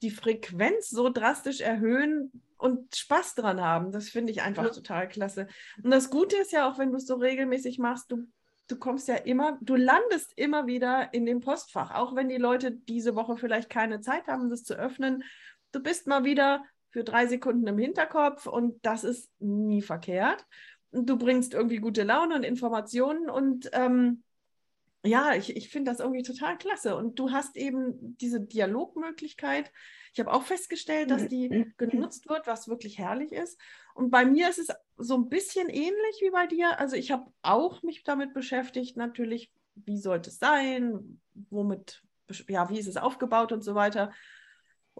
[0.01, 3.91] die Frequenz so drastisch erhöhen, und Spaß dran haben.
[3.91, 4.69] Das finde ich einfach ja.
[4.69, 5.47] total klasse.
[5.83, 8.27] Und das Gute ist ja auch, wenn du es so regelmäßig machst, du,
[8.67, 12.71] du kommst ja immer, du landest immer wieder in dem Postfach, auch wenn die Leute
[12.71, 15.23] diese Woche vielleicht keine Zeit haben, das zu öffnen.
[15.71, 20.45] Du bist mal wieder für drei Sekunden im Hinterkopf und das ist nie verkehrt.
[20.91, 24.23] Du bringst irgendwie gute Laune und Informationen und ähm,
[25.03, 26.95] ja, ich, ich finde das irgendwie total klasse.
[26.95, 29.71] Und du hast eben diese Dialogmöglichkeit.
[30.13, 33.59] Ich habe auch festgestellt, dass die genutzt wird, was wirklich herrlich ist.
[33.95, 36.79] Und bei mir ist es so ein bisschen ähnlich wie bei dir.
[36.79, 42.03] Also ich habe auch mich damit beschäftigt, natürlich, wie sollte es sein, womit,
[42.47, 44.11] ja, wie ist es aufgebaut und so weiter.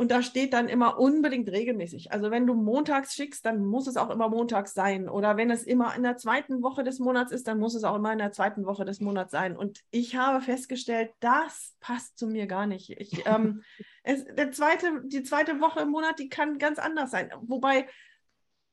[0.02, 2.12] Und da steht dann immer unbedingt regelmäßig.
[2.12, 5.08] Also wenn du montags schickst, dann muss es auch immer montags sein.
[5.08, 7.98] Oder wenn es immer in der zweiten Woche des Monats ist, dann muss es auch
[7.98, 9.56] immer in der zweiten Woche des Monats sein.
[9.56, 12.90] Und ich habe festgestellt, das passt zu mir gar nicht.
[13.00, 13.62] Ich, ähm,
[14.04, 17.30] es, der zweite, die zweite Woche im Monat, die kann ganz anders sein.
[17.44, 17.88] Wobei,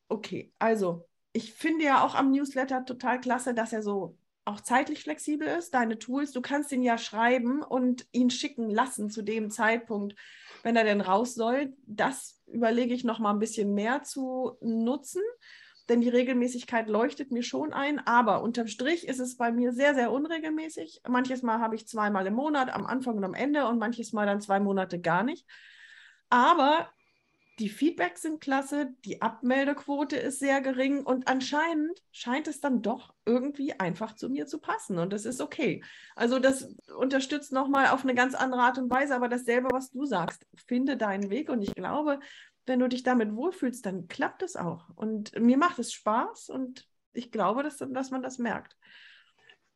[0.08, 5.02] okay, also ich finde ja auch am Newsletter total klasse, dass er so auch zeitlich
[5.02, 6.32] flexibel ist, deine Tools.
[6.32, 10.14] Du kannst ihn ja schreiben und ihn schicken lassen zu dem Zeitpunkt
[10.62, 11.74] wenn er denn raus soll.
[11.86, 15.22] Das überlege ich noch mal ein bisschen mehr zu nutzen,
[15.88, 17.98] denn die Regelmäßigkeit leuchtet mir schon ein.
[18.06, 21.02] Aber unterm Strich ist es bei mir sehr, sehr unregelmäßig.
[21.08, 24.26] Manches Mal habe ich zweimal im Monat, am Anfang und am Ende und manches Mal
[24.26, 25.46] dann zwei Monate gar nicht.
[26.30, 26.88] Aber
[27.58, 33.14] die Feedbacks sind klasse, die Abmeldequote ist sehr gering und anscheinend scheint es dann doch
[33.26, 35.82] irgendwie einfach zu mir zu passen und das ist okay.
[36.14, 40.04] Also das unterstützt nochmal auf eine ganz andere Art und Weise, aber dasselbe, was du
[40.04, 42.20] sagst, finde deinen Weg und ich glaube,
[42.66, 46.86] wenn du dich damit wohlfühlst, dann klappt es auch und mir macht es Spaß und
[47.12, 48.76] ich glaube, dass, dass man das merkt.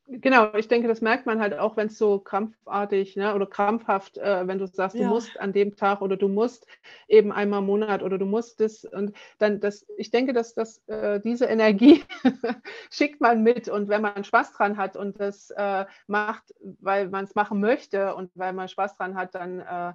[0.07, 4.19] Genau, ich denke, das merkt man halt auch, wenn es so krampfartig ne, oder krampfhaft,
[4.19, 5.05] äh, wenn du sagst, ja.
[5.05, 6.67] du musst an dem Tag oder du musst
[7.07, 10.79] eben einmal im Monat oder du musst das und dann das, ich denke, dass das
[10.89, 12.03] äh, diese Energie
[12.91, 17.25] schickt man mit und wenn man Spaß dran hat und das äh, macht, weil man
[17.25, 19.93] es machen möchte und weil man Spaß dran hat, dann äh,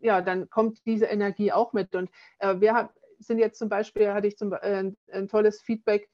[0.00, 4.26] ja, dann kommt diese Energie auch mit und äh, wir sind jetzt zum Beispiel, hatte
[4.26, 6.08] ich zum, äh, ein tolles Feedback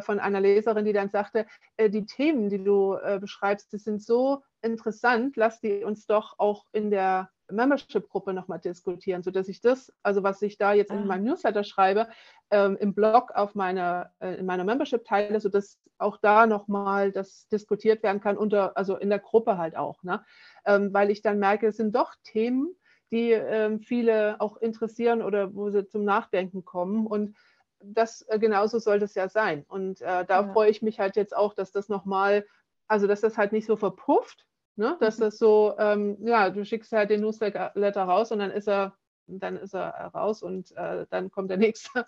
[0.00, 4.02] von einer Leserin, die dann sagte, äh, die Themen, die du äh, beschreibst, die sind
[4.02, 9.92] so interessant, lass die uns doch auch in der Membership-Gruppe nochmal diskutieren, sodass ich das,
[10.02, 11.04] also was ich da jetzt in ah.
[11.04, 12.08] meinem Newsletter schreibe,
[12.50, 17.48] ähm, im Blog auf meiner, äh, in meiner Membership teile, sodass auch da nochmal das
[17.48, 20.02] diskutiert werden kann, unter, also in der Gruppe halt auch.
[20.02, 20.24] Ne?
[20.64, 22.74] Ähm, weil ich dann merke, es sind doch Themen,
[23.10, 27.06] die ähm, viele auch interessieren oder wo sie zum Nachdenken kommen.
[27.06, 27.36] Und
[27.80, 29.64] das äh, genauso soll das ja sein.
[29.68, 30.52] Und äh, da ja.
[30.52, 32.46] freue ich mich halt jetzt auch, dass das nochmal,
[32.86, 34.96] also dass das halt nicht so verpufft, ne?
[35.00, 35.22] dass mhm.
[35.22, 38.94] das so, ähm, ja, du schickst halt den Newsletter raus und dann ist er,
[39.26, 42.06] dann ist er raus und äh, dann kommt der nächste,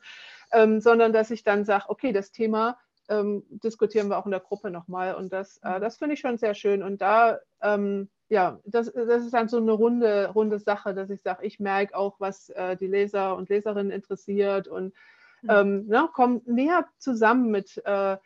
[0.52, 2.78] ähm, sondern dass ich dann sage, okay, das Thema
[3.08, 5.80] ähm, diskutieren wir auch in der Gruppe nochmal und das, äh, mhm.
[5.80, 9.56] das finde ich schon sehr schön und da ähm, ja, das, das ist dann so
[9.56, 13.48] eine runde, runde Sache, dass ich sage, ich merke auch, was äh, die Leser und
[13.48, 14.94] Leserinnen interessiert und
[15.42, 15.50] Mhm.
[15.50, 18.16] ähm, ne, kommen näher zusammen mit, äh,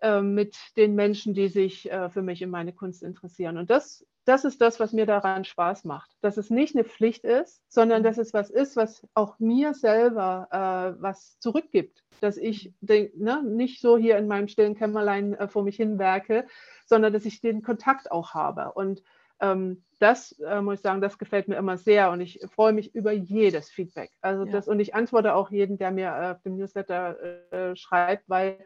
[0.00, 3.58] äh, mit den Menschen, die sich äh, für mich in meine Kunst interessieren.
[3.58, 6.10] Und das, das ist das, was mir daran Spaß macht.
[6.20, 8.04] Dass es nicht eine Pflicht ist, sondern mhm.
[8.04, 12.04] dass es was ist, was auch mir selber äh, was zurückgibt.
[12.20, 16.46] Dass ich denk, ne, nicht so hier in meinem stillen Kämmerlein äh, vor mich hinwerke,
[16.86, 18.72] sondern dass ich den Kontakt auch habe.
[18.72, 19.02] Und
[19.40, 22.94] ähm, das äh, muss ich sagen, das gefällt mir immer sehr und ich freue mich
[22.94, 24.10] über jedes Feedback.
[24.20, 24.52] Also ja.
[24.52, 28.58] das und ich antworte auch jeden, der mir äh, auf dem Newsletter äh, schreibt, weil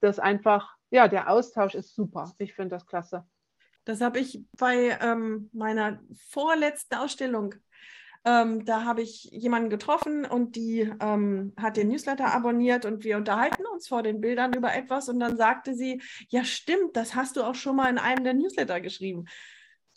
[0.00, 2.34] das einfach, ja, der Austausch ist super.
[2.38, 3.24] Ich finde das klasse.
[3.84, 7.54] Das habe ich bei ähm, meiner vorletzten Ausstellung
[8.26, 13.18] Ähm, da habe ich jemanden getroffen und die ähm, hat den Newsletter abonniert und wir
[13.18, 17.36] unterhalten uns vor den Bildern über etwas und dann sagte sie, ja stimmt, das hast
[17.36, 19.26] du auch schon mal in einem der Newsletter geschrieben.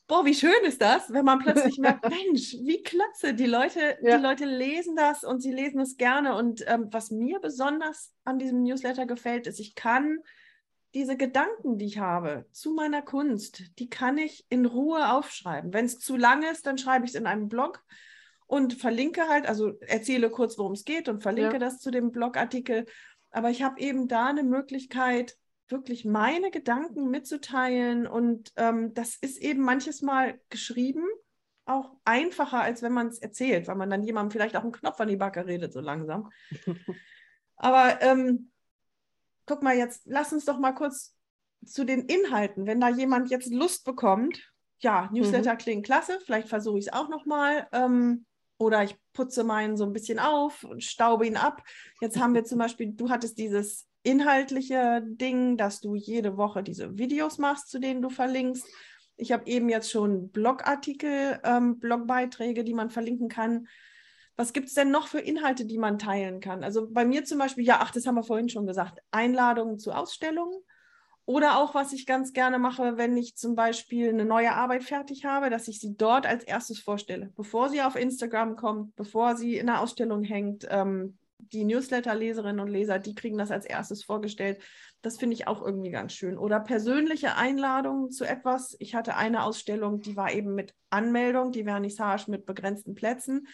[0.07, 4.17] Boah, wie schön ist das, wenn man plötzlich merkt, Mensch, wie klasse, die Leute, ja.
[4.17, 6.35] die Leute lesen das und sie lesen es gerne.
[6.35, 10.19] Und ähm, was mir besonders an diesem Newsletter gefällt, ist, ich kann
[10.93, 15.73] diese Gedanken, die ich habe zu meiner Kunst, die kann ich in Ruhe aufschreiben.
[15.73, 17.83] Wenn es zu lang ist, dann schreibe ich es in einem Blog
[18.45, 21.59] und verlinke halt, also erzähle kurz, worum es geht und verlinke ja.
[21.59, 22.85] das zu dem Blogartikel.
[23.29, 25.37] Aber ich habe eben da eine Möglichkeit,
[25.69, 28.07] wirklich meine Gedanken mitzuteilen.
[28.07, 31.05] Und ähm, das ist eben manches Mal geschrieben
[31.67, 34.99] auch einfacher, als wenn man es erzählt, weil man dann jemandem vielleicht auch einen Knopf
[34.99, 36.31] an die Backe redet, so langsam.
[37.57, 38.51] Aber ähm,
[39.45, 41.15] guck mal, jetzt lass uns doch mal kurz
[41.65, 42.65] zu den Inhalten.
[42.65, 45.57] Wenn da jemand jetzt Lust bekommt, ja, Newsletter mhm.
[45.57, 47.67] klingt klasse, vielleicht versuche ich es auch nochmal.
[47.71, 48.25] Ähm,
[48.59, 51.63] oder ich putze meinen so ein bisschen auf und staube ihn ab.
[52.01, 56.97] Jetzt haben wir zum Beispiel, du hattest dieses inhaltliche Ding, dass du jede Woche diese
[56.97, 58.65] Videos machst, zu denen du verlinkst.
[59.17, 63.67] Ich habe eben jetzt schon Blogartikel, ähm, Blogbeiträge, die man verlinken kann.
[64.37, 66.63] Was gibt es denn noch für Inhalte, die man teilen kann?
[66.63, 69.91] Also bei mir zum Beispiel, ja, ach, das haben wir vorhin schon gesagt, Einladungen zu
[69.91, 70.57] Ausstellungen
[71.25, 75.25] oder auch, was ich ganz gerne mache, wenn ich zum Beispiel eine neue Arbeit fertig
[75.25, 79.57] habe, dass ich sie dort als erstes vorstelle, bevor sie auf Instagram kommt, bevor sie
[79.57, 80.65] in der Ausstellung hängt.
[80.69, 84.61] Ähm, die Newsletter-Leserinnen und Leser, die kriegen das als erstes vorgestellt.
[85.01, 86.37] Das finde ich auch irgendwie ganz schön.
[86.37, 88.75] Oder persönliche Einladungen zu etwas.
[88.79, 93.47] Ich hatte eine Ausstellung, die war eben mit Anmeldung, die Vernissage mit begrenzten Plätzen.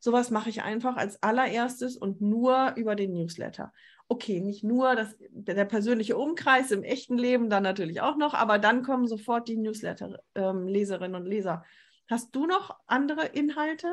[0.00, 3.72] Sowas mache ich einfach als allererstes und nur über den Newsletter
[4.08, 8.58] okay, nicht nur das, der persönliche Umkreis im echten Leben, dann natürlich auch noch, aber
[8.58, 11.64] dann kommen sofort die Newsletter-Leserinnen ähm, und Leser.
[12.08, 13.88] Hast du noch andere Inhalte?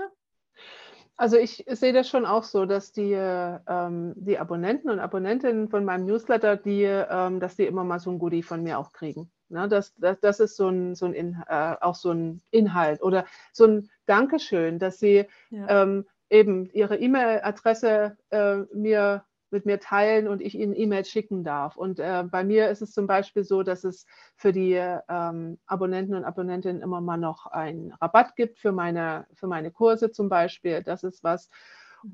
[1.18, 5.86] Also ich sehe das schon auch so, dass die, ähm, die Abonnenten und Abonnentinnen von
[5.86, 9.32] meinem Newsletter, die, ähm, dass die immer mal so ein Goodie von mir auch kriegen.
[9.48, 13.02] Ne, das, das, das ist so ein, so ein In, äh, auch so ein Inhalt
[13.02, 15.84] oder so ein Dankeschön, dass sie ja.
[15.84, 19.24] ähm, eben ihre E-Mail-Adresse äh, mir
[19.56, 21.78] mit mir teilen und ich ihnen E-Mails schicken darf.
[21.78, 26.14] Und äh, bei mir ist es zum Beispiel so, dass es für die ähm, Abonnenten
[26.14, 30.84] und Abonnentinnen immer mal noch einen Rabatt gibt für meine, für meine Kurse zum Beispiel.
[30.84, 31.50] Das ist was.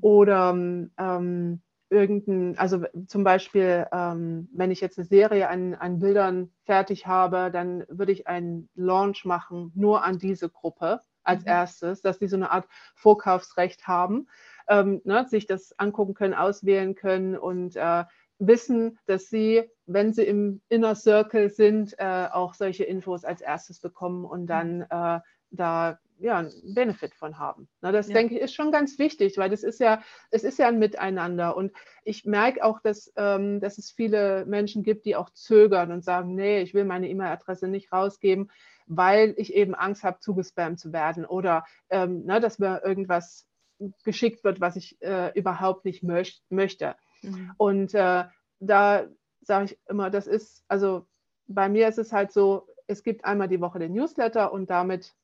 [0.00, 6.52] Oder ähm, irgendein, also zum Beispiel, ähm, wenn ich jetzt eine Serie an, an Bildern
[6.64, 11.48] fertig habe, dann würde ich einen Launch machen, nur an diese Gruppe als mhm.
[11.48, 14.28] erstes, dass die so eine Art Vorkaufsrecht haben
[14.72, 18.04] ähm, ne, sich das angucken können, auswählen können und äh,
[18.38, 23.80] wissen, dass sie, wenn sie im Inner Circle sind, äh, auch solche Infos als erstes
[23.80, 24.86] bekommen und dann mhm.
[24.90, 27.68] äh, da ja, einen Benefit von haben.
[27.80, 28.14] Na, das ja.
[28.14, 31.56] denke ich ist schon ganz wichtig, weil das ist ja, es ist ja ein Miteinander.
[31.56, 31.72] Und
[32.04, 36.34] ich merke auch, dass, ähm, dass es viele Menschen gibt, die auch zögern und sagen,
[36.34, 38.50] nee, ich will meine E-Mail-Adresse nicht rausgeben,
[38.86, 43.46] weil ich eben Angst habe, zugespammt zu werden oder ähm, na, dass mir irgendwas
[44.04, 46.96] geschickt wird, was ich äh, überhaupt nicht möcht möchte.
[47.22, 47.52] Mhm.
[47.56, 48.24] Und äh,
[48.60, 49.06] da
[49.40, 51.06] sage ich immer, das ist, also
[51.46, 55.14] bei mir ist es halt so, es gibt einmal die Woche den Newsletter und damit,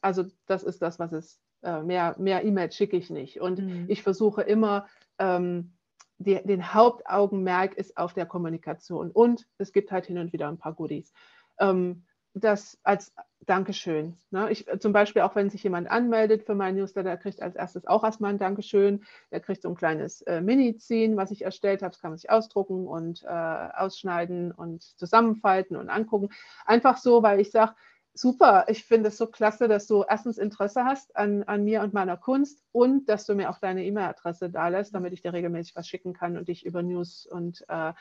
[0.00, 3.40] also das ist das, was es, äh, mehr, mehr E-Mails schicke ich nicht.
[3.40, 3.84] Und mhm.
[3.88, 4.86] ich versuche immer,
[5.18, 5.72] ähm,
[6.18, 9.10] die, den Hauptaugenmerk ist auf der Kommunikation.
[9.10, 11.12] Und es gibt halt hin und wieder ein paar Goodies.
[11.58, 13.14] Ähm, das als
[13.46, 14.16] Dankeschön.
[14.30, 14.50] Ne?
[14.50, 18.04] Ich, zum Beispiel auch, wenn sich jemand anmeldet für meinen Newsletter, kriegt als erstes auch
[18.04, 19.02] erstmal ein Dankeschön.
[19.30, 21.92] Der kriegt so ein kleines äh, Mini-Ziehen, was ich erstellt habe.
[21.92, 26.28] Das kann man sich ausdrucken und äh, ausschneiden und zusammenfalten und angucken.
[26.66, 27.74] Einfach so, weil ich sage,
[28.12, 31.94] super, ich finde es so klasse, dass du erstens Interesse hast an, an mir und
[31.94, 35.74] meiner Kunst und dass du mir auch deine E-Mail-Adresse da lässt, damit ich dir regelmäßig
[35.76, 37.94] was schicken kann und dich über News und äh,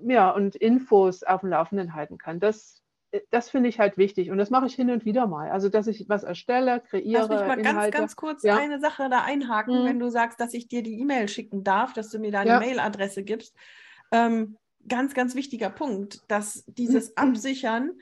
[0.00, 2.40] ja, und Infos auf dem Laufenden halten kann.
[2.40, 2.81] Das
[3.30, 5.50] das finde ich halt wichtig und das mache ich hin und wieder mal.
[5.50, 7.26] Also, dass ich was erstelle, kreiere.
[7.26, 7.90] Lass mich mal Inhalte.
[7.90, 8.56] ganz, ganz kurz ja.
[8.56, 9.84] eine Sache da einhaken, mhm.
[9.84, 12.60] wenn du sagst, dass ich dir die E-Mail schicken darf, dass du mir deine ja.
[12.60, 13.54] Mailadresse gibst.
[14.10, 14.56] Ähm,
[14.88, 17.92] ganz, ganz wichtiger Punkt, dass dieses Absichern,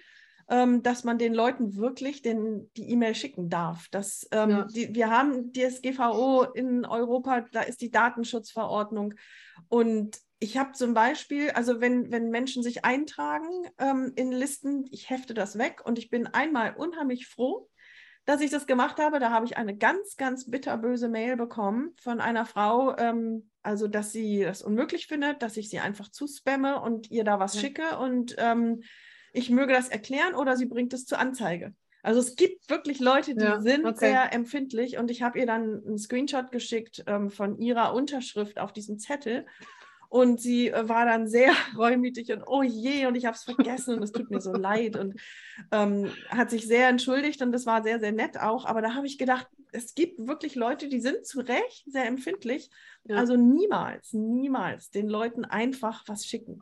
[0.49, 3.89] ähm, dass man den Leuten wirklich den, die E-Mail schicken darf.
[3.91, 4.65] Das, ähm, ja.
[4.65, 9.15] die, wir haben DSGVO in Europa, da ist die Datenschutzverordnung
[9.69, 13.47] und ich habe zum Beispiel, also wenn, wenn Menschen sich eintragen
[13.79, 17.69] ähm, in Listen, ich hefte das weg und ich bin einmal unheimlich froh,
[18.25, 19.19] dass ich das gemacht habe.
[19.19, 24.13] Da habe ich eine ganz, ganz bitterböse Mail bekommen von einer Frau, ähm, also dass
[24.13, 27.61] sie das unmöglich findet, dass ich sie einfach zuspamme und ihr da was ja.
[27.61, 28.83] schicke und ähm,
[29.35, 31.75] ich möge das erklären oder sie bringt es zur Anzeige.
[32.03, 33.99] Also es gibt wirklich Leute, die Ja, sind okay.
[33.99, 38.73] sehr empfindlich und ich habe ihr dann einen Screenshot geschickt ähm, von ihrer Unterschrift auf
[38.73, 39.45] diesem Zettel
[40.11, 43.97] und sie äh, war dann sehr reumütig und oh je und ich habe es vergessen
[43.97, 45.19] und es tut mir so leid und
[45.71, 48.67] ähm, hat sich sehr entschuldigt und das war sehr, sehr nett auch.
[48.67, 52.71] Aber da habe ich gedacht, es gibt wirklich Leute, die sind zu Recht sehr empfindlich.
[53.05, 53.17] Ja.
[53.17, 56.61] Also niemals, niemals den Leuten einfach was schicken.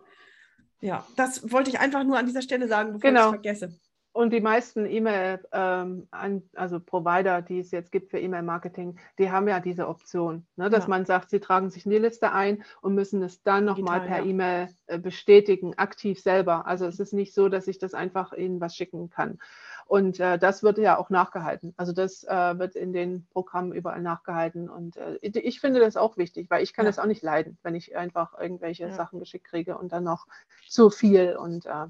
[0.81, 3.21] Ja, das wollte ich einfach nur an dieser Stelle sagen, bevor Genau.
[3.21, 3.81] ich es vergesse.
[4.13, 6.09] Und die meisten E-Mail, ähm,
[6.55, 10.85] also Provider, die es jetzt gibt für E-Mail-Marketing, die haben ja diese Option, ne, dass
[10.85, 10.89] Ja.
[10.91, 14.19] man sagt, sie tragen sich in die Liste ein und müssen es dann nochmal per
[14.19, 14.25] ja.
[14.25, 16.67] E-Mail äh, bestätigen, aktiv selber.
[16.67, 19.39] Also es ist nicht so, dass ich das einfach ihnen was schicken kann.
[19.87, 21.73] Und äh, das wird ja auch nachgehalten.
[21.77, 24.69] Also das äh, wird in den Programmen überall nachgehalten.
[24.69, 26.91] Und äh, ich finde das auch wichtig, weil ich kann Ja.
[26.91, 28.93] das auch nicht leiden, wenn ich einfach irgendwelche Ja.
[28.93, 30.27] Sachen geschickt kriege und dann noch
[30.69, 31.37] zu viel.
[31.37, 31.87] Und äh,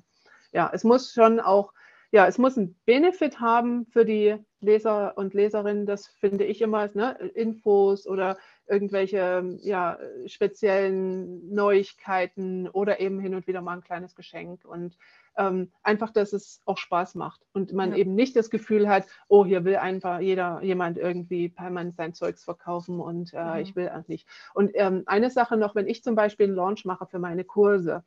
[0.52, 1.72] ja, es muss schon auch
[2.10, 6.88] ja, es muss einen Benefit haben für die Leser und Leserinnen, das finde ich immer,
[6.94, 7.12] ne?
[7.34, 14.64] Infos oder irgendwelche ja, speziellen Neuigkeiten oder eben hin und wieder mal ein kleines Geschenk
[14.64, 14.96] und
[15.36, 17.96] ähm, einfach, dass es auch Spaß macht und man Ja.
[17.96, 22.42] eben nicht das Gefühl hat, oh, hier will einfach jeder, jemand irgendwie permanent sein Zeugs
[22.44, 23.60] verkaufen und äh, Mhm.
[23.60, 24.26] ich will auch nicht.
[24.54, 28.04] Und ähm, eine Sache noch, wenn ich zum Beispiel einen Launch mache für meine Kurse,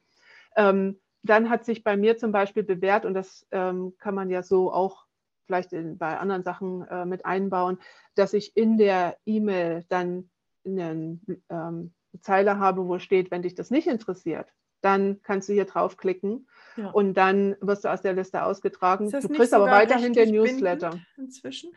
[0.55, 4.43] ähm, dann hat sich bei mir zum Beispiel bewährt, und das ähm, kann man ja
[4.43, 5.05] so auch
[5.45, 7.78] vielleicht in, bei anderen Sachen äh, mit einbauen,
[8.15, 10.30] dass ich in der E-Mail dann
[10.65, 11.19] eine
[11.49, 14.47] ähm, Zeile habe, wo steht, wenn dich das nicht interessiert,
[14.82, 16.89] dann kannst du hier draufklicken Ja.
[16.91, 19.09] und dann wirst du aus der Liste ausgetragen.
[19.09, 20.99] Du kriegst aber weiterhin den Newsletter.
[21.17, 21.72] Inzwischen?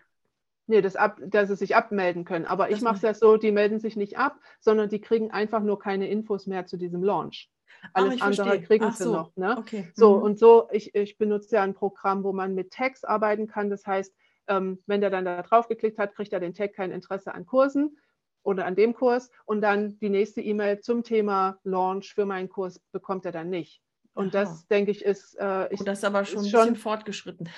[0.67, 2.47] Nee, das ab, dass sie sich abmelden können.
[2.47, 5.31] Aber ich Das mache es ja so, die melden sich nicht ab, sondern die kriegen
[5.31, 7.51] einfach nur keine Infos mehr zu diesem Launch.
[7.83, 8.67] Ah, Alles ich andere verstehe.
[8.67, 9.37] kriegen Ach sie so, noch.
[9.37, 9.57] Ne?
[9.59, 9.91] Okay.
[9.95, 10.23] So, Mhm.
[10.23, 13.71] und so, ich, ich benutze ja ein Programm, wo man mit Tags arbeiten kann.
[13.71, 14.15] Das heißt,
[14.49, 17.47] ähm, wenn der dann da drauf geklickt hat, kriegt er den Tag kein Interesse an
[17.47, 17.97] Kursen
[18.43, 22.79] oder an dem Kurs und dann die nächste E-Mail zum Thema Launch für meinen Kurs
[22.93, 23.81] bekommt er dann nicht.
[24.13, 24.45] Und Aha.
[24.45, 26.77] das, denke ich, ist, äh, ich, oh, das ist aber schon ist ein schon- bisschen
[26.77, 27.49] fortgeschritten.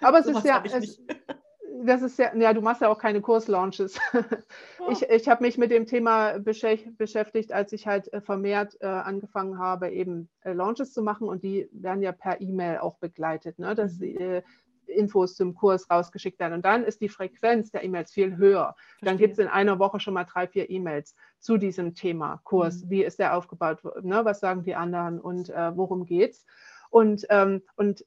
[0.00, 1.00] aber es ist ja, es.
[1.86, 3.98] Das ist ja, ja, du machst ja auch keine Kurslaunches.
[4.90, 8.86] Ich, ich habe mich mit dem Thema beschäf- beschäftigt, als ich halt äh, vermehrt äh,
[8.86, 13.58] angefangen habe, eben äh, Launches zu machen und die werden ja per E-Mail auch begleitet,
[13.58, 13.74] ne?
[13.74, 14.00] dass Mhm.
[14.00, 14.42] die, äh,
[14.86, 16.52] Infos zum Kurs rausgeschickt werden.
[16.52, 18.76] Und dann ist die Frequenz der E-Mails viel höher.
[19.00, 19.16] Dann verstehe.
[19.16, 22.84] gibt es in einer Woche schon mal drei, vier E-Mails zu diesem Thema Kurs.
[22.84, 22.90] Mhm.
[22.90, 23.78] Wie ist der aufgebaut?
[24.02, 24.24] Ne?
[24.26, 26.44] Was sagen die anderen und äh, worum geht's?
[26.90, 28.04] Und, ähm, und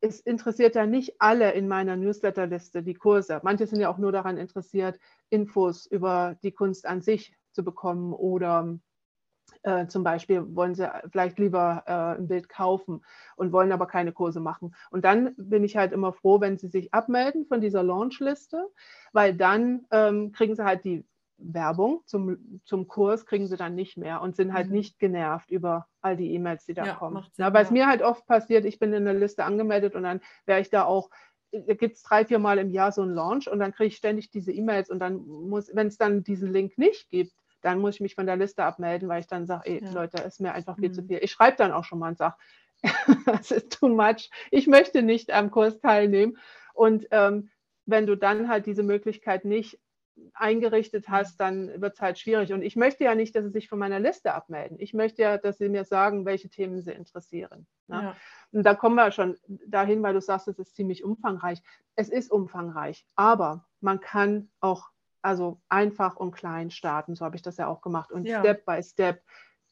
[0.00, 3.40] es interessiert ja nicht alle in meiner Newsletterliste die Kurse.
[3.42, 4.98] Manche sind ja auch nur daran interessiert,
[5.28, 8.78] Infos über die Kunst an sich zu bekommen oder
[9.62, 13.04] äh, zum Beispiel wollen sie vielleicht lieber äh, ein Bild kaufen
[13.36, 14.74] und wollen aber keine Kurse machen.
[14.90, 18.68] Und dann bin ich halt immer froh, wenn sie sich abmelden von dieser Launchliste,
[19.12, 21.04] weil dann ähm, kriegen sie halt die
[21.42, 24.74] Werbung zum, zum Kurs, kriegen sie dann nicht mehr und sind halt Mhm.
[24.74, 27.26] nicht genervt über all die E-Mails, die da Ja, kommen.
[27.36, 30.20] Ja, weil es mir halt oft passiert, ich bin in der Liste angemeldet und dann
[30.46, 31.10] wäre ich da auch
[31.52, 33.96] da gibt es drei, vier Mal im Jahr so einen Launch und dann kriege ich
[33.96, 37.96] ständig diese E-Mails und dann muss, wenn es dann diesen Link nicht gibt, dann muss
[37.96, 39.90] ich mich von der Liste abmelden, weil ich dann sage, ey Ja.
[39.92, 41.06] Leute, ist mir einfach viel zu Mhm.
[41.08, 41.18] viel.
[41.22, 42.36] Ich schreibe dann auch schon mal und sage,
[43.26, 46.38] das ist too much, ich möchte nicht am Kurs teilnehmen.
[46.72, 47.50] Und ähm,
[47.86, 49.78] wenn du dann halt diese Möglichkeit nicht
[50.34, 52.52] eingerichtet hast, dann wird es halt schwierig.
[52.52, 54.78] Und ich möchte ja nicht, dass sie sich von meiner Liste abmelden.
[54.80, 57.66] Ich möchte ja, dass sie mir sagen, welche Themen sie interessieren.
[57.88, 58.02] Ne?
[58.02, 58.16] Ja.
[58.52, 61.62] Und da kommen wir schon dahin, weil du sagst, es ist ziemlich umfangreich.
[61.96, 64.90] Es ist umfangreich, aber man kann auch
[65.22, 67.14] also einfach und klein starten.
[67.14, 68.10] So habe ich das ja auch gemacht.
[68.10, 68.40] Und Ja.
[68.40, 69.22] Step by Step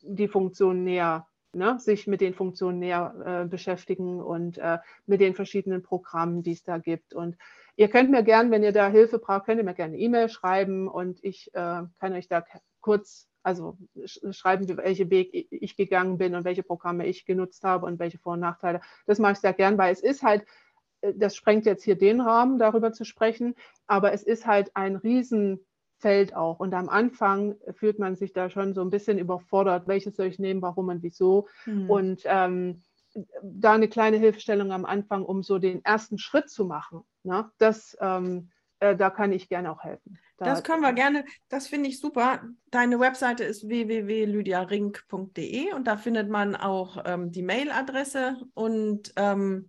[0.02, 5.34] die Funktion näher, ne, sich mit den Funktionen näher äh, beschäftigen und äh, mit den
[5.34, 7.14] verschiedenen Programmen, die es da gibt.
[7.14, 7.36] Und
[7.78, 10.28] ihr könnt mir gern, wenn ihr da Hilfe braucht, könnt ihr mir gerne eine E-Mail
[10.28, 12.44] schreiben und ich äh, kann euch da
[12.80, 17.86] kurz also sch- schreiben, welche Weg ich gegangen bin und welche Programme ich genutzt habe
[17.86, 18.80] und welche Vor- und Nachteile.
[19.06, 20.44] Das mache ich sehr gern, weil es ist halt,
[21.02, 23.54] äh, das sprengt jetzt hier den Rahmen, darüber zu sprechen,
[23.86, 26.58] aber es ist halt ein Riesenfeld auch.
[26.58, 30.40] Und am Anfang fühlt man sich da schon so ein bisschen überfordert, welches soll ich
[30.40, 31.46] nehmen, warum und wieso.
[31.64, 31.88] Mhm.
[31.88, 32.82] Und ähm,
[33.42, 37.02] da eine kleine Hilfestellung am Anfang, um so den ersten Schritt zu machen.
[37.22, 37.50] Ne?
[37.58, 38.50] Das, ähm,
[38.80, 40.18] äh, da kann ich gerne auch helfen.
[40.36, 42.42] Da, Das können wir gerne, das finde ich super.
[42.70, 49.66] Deine Webseite ist www.lydiarink.de und da findet man auch ähm, die Mailadresse und ähm,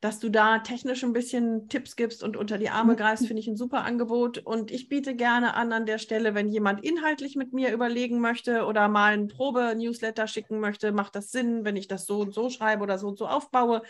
[0.00, 2.96] dass du da technisch ein bisschen Tipps gibst und unter die Arme Mhm.
[2.96, 4.38] greifst, finde ich ein super Angebot.
[4.38, 8.64] Und ich biete gerne an an der Stelle, wenn jemand inhaltlich mit mir überlegen möchte
[8.64, 12.48] oder mal ein Probe-Newsletter schicken möchte, macht das Sinn, wenn ich das so und so
[12.48, 13.82] schreibe oder so und so aufbaue.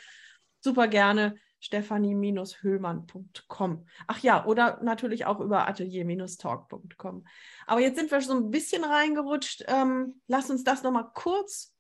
[0.61, 1.37] Super gerne.
[1.63, 3.87] stephanie-höhlmann.com.
[4.07, 7.27] Ach ja, oder natürlich auch über atelier-talk.com.
[7.67, 9.65] Aber jetzt sind wir so ein bisschen reingerutscht.
[9.69, 11.75] Ähm, lass uns das nochmal kurz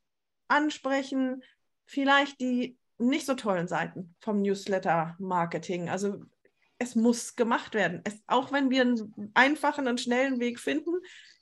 [0.48, 1.42] ansprechen.
[1.86, 5.88] Vielleicht die nicht so tollen Seiten vom Newsletter-Marketing.
[5.88, 6.22] Also
[6.78, 8.00] es muss gemacht werden.
[8.04, 10.92] Es, auch wenn wir einen einfachen und schnellen Weg finden,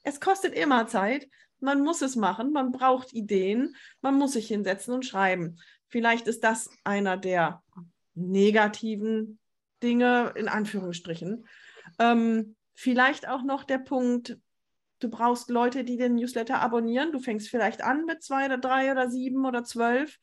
[0.02, 1.28] es kostet immer Zeit.
[1.60, 5.56] Man muss es machen, man braucht Ideen, man muss sich hinsetzen und schreiben.
[5.88, 7.62] Vielleicht ist das einer der
[8.14, 9.38] negativen
[9.82, 11.46] Dinge, in Anführungsstrichen.
[11.98, 14.38] Ähm, vielleicht auch noch der Punkt,
[15.00, 17.12] du brauchst Leute, die den Newsletter abonnieren.
[17.12, 20.18] Du fängst vielleicht an mit zwei oder drei oder sieben oder zwölf.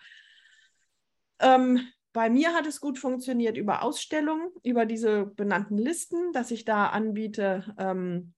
[1.39, 6.63] Ähm, bei mir hat es gut funktioniert über Ausstellungen, über diese benannten Listen, dass ich
[6.63, 8.33] da anbiete, ähm,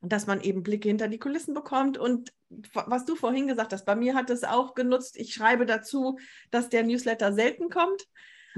[0.00, 1.98] dass man eben Blicke hinter die Kulissen bekommt.
[1.98, 2.32] Und
[2.72, 5.18] was du vorhin gesagt hast, bei mir hat es auch genutzt.
[5.18, 6.18] Ich schreibe dazu,
[6.50, 8.06] dass der Newsletter selten kommt.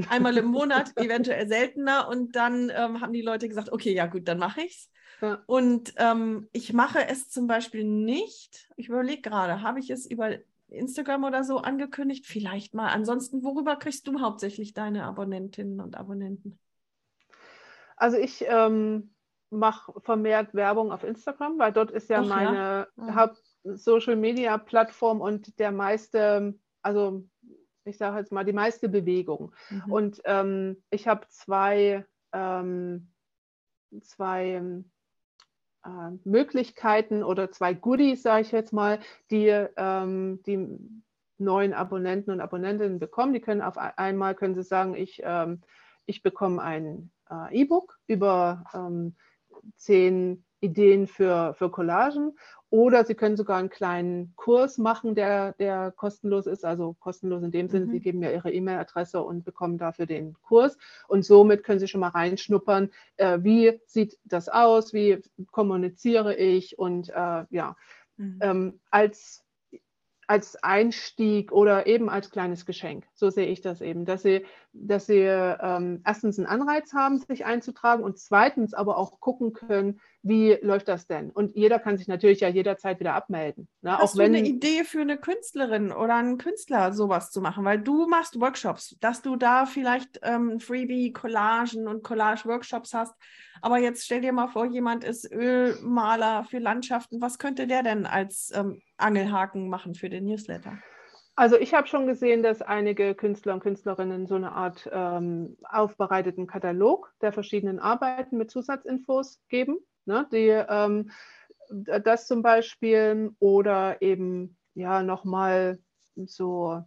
[0.09, 2.09] Einmal im Monat, eventuell seltener.
[2.09, 4.91] Und dann ähm, haben die Leute gesagt, okay, ja gut, dann mache ich es.
[5.21, 5.43] Ja.
[5.47, 8.69] Und ähm, ich mache es zum Beispiel nicht.
[8.77, 10.39] Ich überlege gerade, habe ich es über
[10.71, 12.27] Instagram oder so angekündigt?
[12.27, 12.89] Vielleicht mal.
[12.89, 16.59] Ansonsten, worüber kriegst du hauptsächlich deine Abonnentinnen und Abonnenten?
[17.97, 19.15] Also ich ähm,
[19.51, 22.97] mache vermehrt Werbung auf Instagram, weil dort ist ja Ach, meine ja?
[22.97, 23.15] Ja.
[23.15, 27.27] Haupt-Social-Media-Plattform und der meiste, also
[27.85, 29.53] ich sage jetzt mal, die meiste Bewegung.
[29.69, 29.93] Mhm.
[29.93, 33.13] Und ähm, ich habe zwei, ähm,
[34.01, 34.63] zwei
[35.85, 39.01] äh, Möglichkeiten oder zwei Goodies, sage ich jetzt mal,
[39.31, 40.79] die ähm, die
[41.41, 43.33] neuen Abonnenten und Abonnentinnen bekommen.
[43.33, 45.63] Die können auf einmal können sie sagen, ich, ähm,
[46.07, 49.17] ich bekomme ein äh, E-Book über ähm,
[49.77, 52.33] zehn Ideen für, für Collagen
[52.71, 57.51] oder Sie können sogar einen kleinen Kurs machen, der, der kostenlos ist, also kostenlos in
[57.51, 57.91] dem Sinne, mhm.
[57.91, 60.79] Sie geben mir Ihre E-Mail-Adresse und bekommen dafür den Kurs.
[61.09, 66.79] Und somit können Sie schon mal reinschnuppern, äh, wie sieht das aus, wie kommuniziere ich
[66.79, 67.77] und äh, ja,
[68.17, 68.39] mhm.
[68.41, 69.45] ähm, als
[70.29, 73.05] als Einstieg oder eben als kleines Geschenk.
[73.15, 77.45] So sehe ich das eben, dass sie, dass sie ähm, erstens einen Anreiz haben, sich
[77.45, 81.31] einzutragen und zweitens aber auch gucken können, wie läuft das denn?
[81.31, 83.69] Und jeder kann sich natürlich ja jederzeit wieder abmelden.
[83.81, 83.97] Ne?
[83.97, 87.65] Hast auch wenn, du eine Idee für eine Künstlerin oder einen Künstler, sowas zu machen?
[87.65, 93.15] Weil du machst Workshops, dass du da vielleicht ähm, Freebie, Collagen und Collage-Workshops hast.
[93.63, 97.21] Aber jetzt stell dir mal vor, jemand ist Ölmaler für Landschaften.
[97.21, 100.79] Was könnte der denn als ähm, Angelhaken machen für den Newsletter?
[101.37, 106.47] Also ich habe schon gesehen, dass einige Künstler und Künstlerinnen so eine Art ähm, aufbereiteten
[106.47, 109.79] Katalog der verschiedenen Arbeiten mit Zusatzinfos geben.
[110.11, 110.27] Ne?
[110.33, 111.11] Die, ähm,
[111.69, 115.79] das zum Beispiel oder eben ja nochmal
[116.17, 116.83] so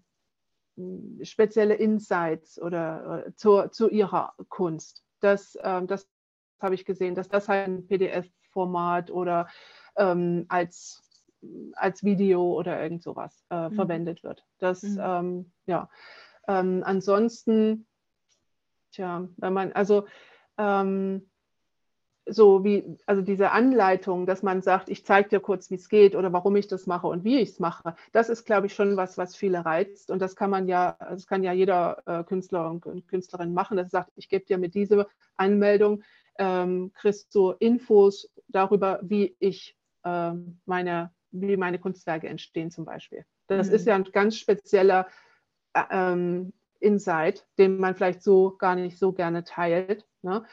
[0.76, 5.06] hm, spezielle Insights oder äh, zu, zu ihrer Kunst.
[5.22, 6.10] Das, ähm, das
[6.60, 9.48] habe ich gesehen, dass das halt ein PDF-Format oder
[9.96, 11.02] ähm, als,
[11.76, 13.76] als Video oder irgend sowas äh, mhm.
[13.76, 14.46] verwendet wird.
[14.58, 15.00] Das, mhm.
[15.02, 15.90] ähm, ja.
[16.50, 17.88] Ähm, ansonsten,
[18.92, 20.08] tja, wenn man, also
[20.58, 21.30] ähm,
[22.26, 26.16] so wie, also diese Anleitung, dass man sagt, ich zeige dir kurz, wie es geht
[26.16, 28.96] oder warum ich das mache und wie ich es mache, das ist, glaube ich, schon
[28.96, 30.10] was, was viele reizt.
[30.10, 33.88] Und das kann man ja, das kann ja jeder äh, Künstler und Künstlerin machen, dass
[33.88, 36.04] er sagt, ich gebe dir mit dieser Anmeldung,
[36.38, 40.32] ähm, kriegst du Infos darüber, wie ich äh,
[40.66, 43.26] meine, wie meine Kunstwerke entstehen zum Beispiel.
[43.48, 43.76] Das mhm.
[43.76, 45.08] ist ja ein ganz spezieller
[45.74, 50.06] äh, ähm, Insight, den man vielleicht so gar nicht so gerne teilt.
[50.22, 50.44] Ne?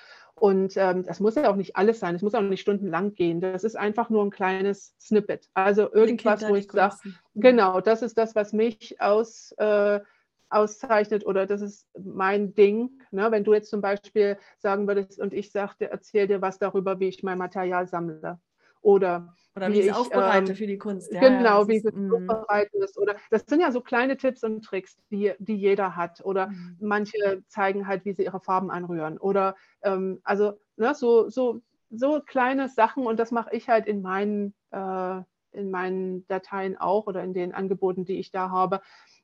[0.41, 3.43] Und ähm, das muss ja auch nicht alles sein, es muss auch nicht stundenlang gehen.
[3.43, 5.51] Das ist einfach nur ein kleines Snippet.
[5.53, 6.97] Also irgendwas, wo ich sage,
[7.35, 10.01] genau, das ist das, was mich aus, äh,
[10.49, 13.03] auszeichnet oder das ist mein Ding.
[13.11, 13.31] Ne?
[13.31, 17.09] Wenn du jetzt zum Beispiel sagen würdest und ich sagte, erzähl dir was darüber, wie
[17.09, 18.41] ich mein Material sammle.
[18.83, 21.13] Oder, oder wie, ich es aufbereite ähm, für die Kunst.
[21.13, 22.99] Ja, genau, wie es aufbereitet ist.
[22.99, 26.25] Oder das sind ja so kleine Tipps und Tricks, die, die jeder hat.
[26.25, 26.77] Oder mhm.
[26.81, 29.19] manche zeigen halt, wie sie ihre Farben anrühren.
[29.19, 31.61] Oder ähm, also ne, so, so,
[31.91, 35.21] so kleine Sachen und das mache ich halt in meinen, äh,
[35.53, 38.81] in meinen Dateien auch oder in den Angeboten, die ich da habe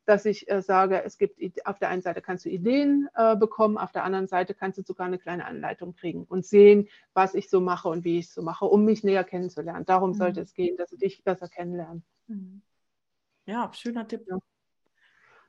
[0.07, 3.77] dass ich äh, sage, es gibt auf der einen Seite kannst du Ideen äh, bekommen,
[3.77, 7.51] auf der anderen Seite kannst du sogar eine kleine Anleitung kriegen und sehen, was ich
[7.51, 9.85] so mache und wie ich es so mache, um mich näher kennenzulernen.
[9.85, 10.15] Darum mhm.
[10.15, 12.05] sollte es gehen, dass du dich besser kennenlernen.
[12.29, 12.63] Mhm.
[13.47, 14.25] Ja, schöner Tipp.
[14.29, 14.39] Ja.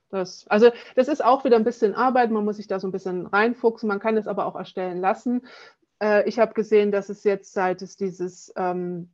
[0.10, 2.91] Das, also das ist auch wieder ein bisschen Arbeit, man muss sich da so ein
[2.91, 5.45] bisschen reinfuchsen, man kann es aber auch erstellen lassen.
[6.01, 9.12] Äh, ich habe gesehen, dass es jetzt, seit es dieses ähm,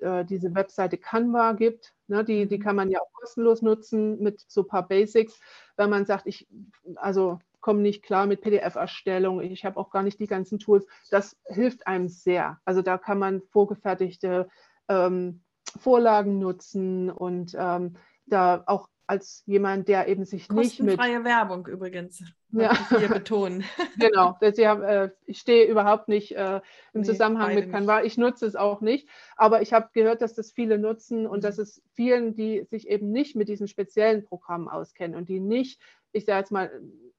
[0.00, 1.94] äh, diese Webseite Canva gibt.
[2.06, 2.62] Ne, die, die mhm.
[2.62, 5.38] kann man ja auch kostenlos nutzen mit so ein paar Basics.
[5.76, 6.48] Wenn man sagt, ich,
[6.96, 10.86] also komme nicht klar mit PDF-Erstellung, ich habe auch gar nicht die ganzen Tools.
[11.10, 12.58] Das hilft einem sehr.
[12.64, 14.48] Also da kann man vorgefertigte
[14.88, 15.42] ähm,
[15.76, 17.96] Vorlagen nutzen und ähm,
[18.26, 20.98] da auch als jemand, der eben sich nicht mit...
[20.98, 22.72] Kostenfreie Werbung übrigens, ja.
[22.90, 23.64] wir betonen.
[23.98, 26.60] genau, äh, ich stehe überhaupt nicht äh,
[26.92, 30.34] im nee, Zusammenhang mit Canva, ich nutze es auch nicht, aber ich habe gehört, dass
[30.34, 31.42] das viele nutzen und mhm.
[31.42, 35.80] dass es vielen, die sich eben nicht mit diesen speziellen Programmen auskennen und die nicht,
[36.12, 36.70] ich sage jetzt mal,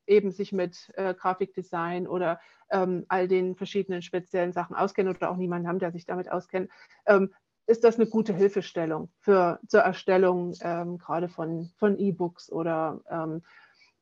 [0.06, 5.38] eben sich mit äh, Grafikdesign oder ähm, all den verschiedenen speziellen Sachen auskennen oder auch
[5.38, 6.70] niemanden haben, der sich damit auskennt,
[7.08, 7.34] ähm,
[7.70, 13.43] ist das eine gute Hilfestellung für, zur Erstellung ähm, gerade von, von E-Books oder ähm,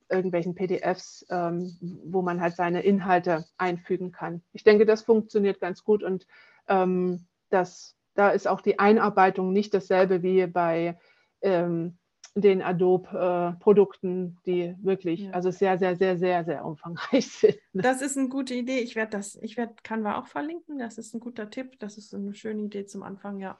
[0.09, 4.41] irgendwelchen PDFs, ähm, wo man halt seine Inhalte einfügen kann.
[4.53, 6.25] Ich denke, das funktioniert ganz gut und
[6.69, 10.97] ähm, das, da ist auch die Einarbeitung nicht dasselbe wie bei
[11.41, 11.97] ähm,
[12.41, 15.31] den Adobe-Produkten, die wirklich ja.
[15.31, 17.57] also sehr, sehr, sehr, sehr, sehr umfangreich sind.
[17.73, 18.79] Das ist eine gute Idee.
[18.79, 20.79] Ich werde das, ich werde Canva auch verlinken.
[20.79, 21.79] Das ist ein guter Tipp.
[21.79, 23.57] Das ist eine schöne Idee zum Anfang, ja.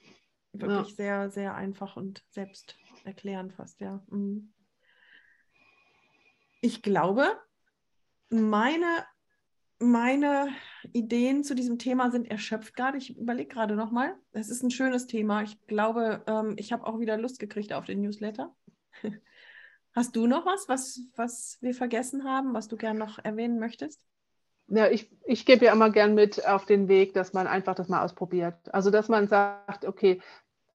[0.54, 0.96] Wirklich ja.
[0.96, 4.04] sehr, sehr einfach und selbst erklärend fast, ja.
[4.10, 4.54] Mhm.
[6.62, 7.28] Ich glaube,
[8.30, 9.06] meine,
[9.80, 10.50] meine
[10.94, 12.98] Ideen zu diesem Thema sind erschöpft gerade.
[12.98, 14.16] Ich überlege gerade nochmal.
[14.32, 15.44] Es ist ein schönes Thema.
[15.44, 18.56] Ich glaube, ähm, ich habe auch wieder Lust gekriegt auf den Newsletter.
[19.94, 24.02] Hast du noch was, was, was wir vergessen haben, was du gerne noch erwähnen möchtest?
[24.68, 27.88] Ja, ich, ich gebe ja immer gern mit auf den Weg, dass man einfach das
[27.88, 28.74] mal ausprobiert.
[28.74, 30.22] Also, dass man sagt, okay,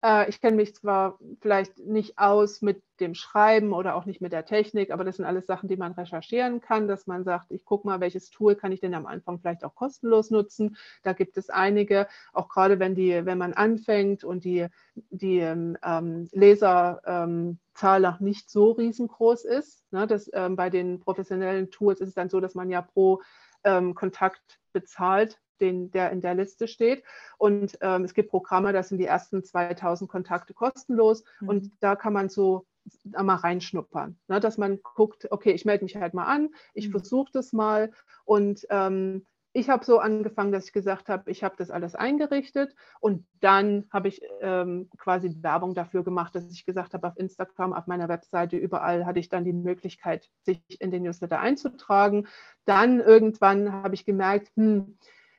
[0.03, 4.33] äh, ich kenne mich zwar vielleicht nicht aus mit dem Schreiben oder auch nicht mit
[4.33, 7.65] der Technik, aber das sind alles Sachen, die man recherchieren kann, dass man sagt, ich
[7.65, 10.77] gucke mal, welches Tool kann ich denn am Anfang vielleicht auch kostenlos nutzen.
[11.03, 16.29] Da gibt es einige, auch gerade wenn die, wenn man anfängt und die, die ähm,
[16.33, 17.59] Leserzahl ähm,
[18.03, 19.85] noch nicht so riesengroß ist.
[19.93, 23.23] Ne, das, ähm, bei den professionellen Tools ist es dann so, dass man ja pro
[23.65, 27.03] ähm, Kontakt bezahlt den, der in der Liste steht.
[27.39, 31.25] Und ähm, es gibt Programme, das sind die ersten 2000 Kontakte kostenlos.
[31.41, 31.49] Mhm.
[31.49, 32.67] Und da kann man so
[33.05, 36.93] mal reinschnuppern, ne, dass man guckt, okay, ich melde mich halt mal an, ich mhm.
[36.93, 37.93] versuche das mal
[38.25, 39.25] und ähm,
[39.55, 43.85] ich habe so angefangen, dass ich gesagt habe, ich habe das alles eingerichtet und dann
[43.93, 48.09] habe ich ähm, quasi Werbung dafür gemacht, dass ich gesagt habe, auf Instagram, auf meiner
[48.09, 52.29] Webseite, überall hatte ich dann die Möglichkeit, sich in den Newsletter einzutragen.
[52.65, 54.97] Dann irgendwann habe ich gemerkt, hm,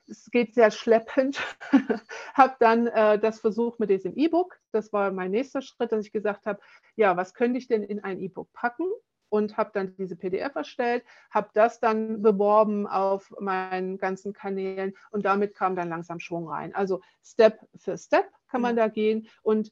[0.07, 1.41] es geht sehr schleppend.
[2.33, 4.59] habe dann äh, das versucht mit diesem E-Book.
[4.71, 6.59] Das war mein nächster Schritt, dass ich gesagt habe,
[6.95, 8.87] ja, was könnte ich denn in ein E-Book packen?
[9.29, 15.25] Und habe dann diese PDF erstellt, habe das dann beworben auf meinen ganzen Kanälen und
[15.25, 16.75] damit kam dann langsam Schwung rein.
[16.75, 19.71] Also Step für Step kann man da gehen und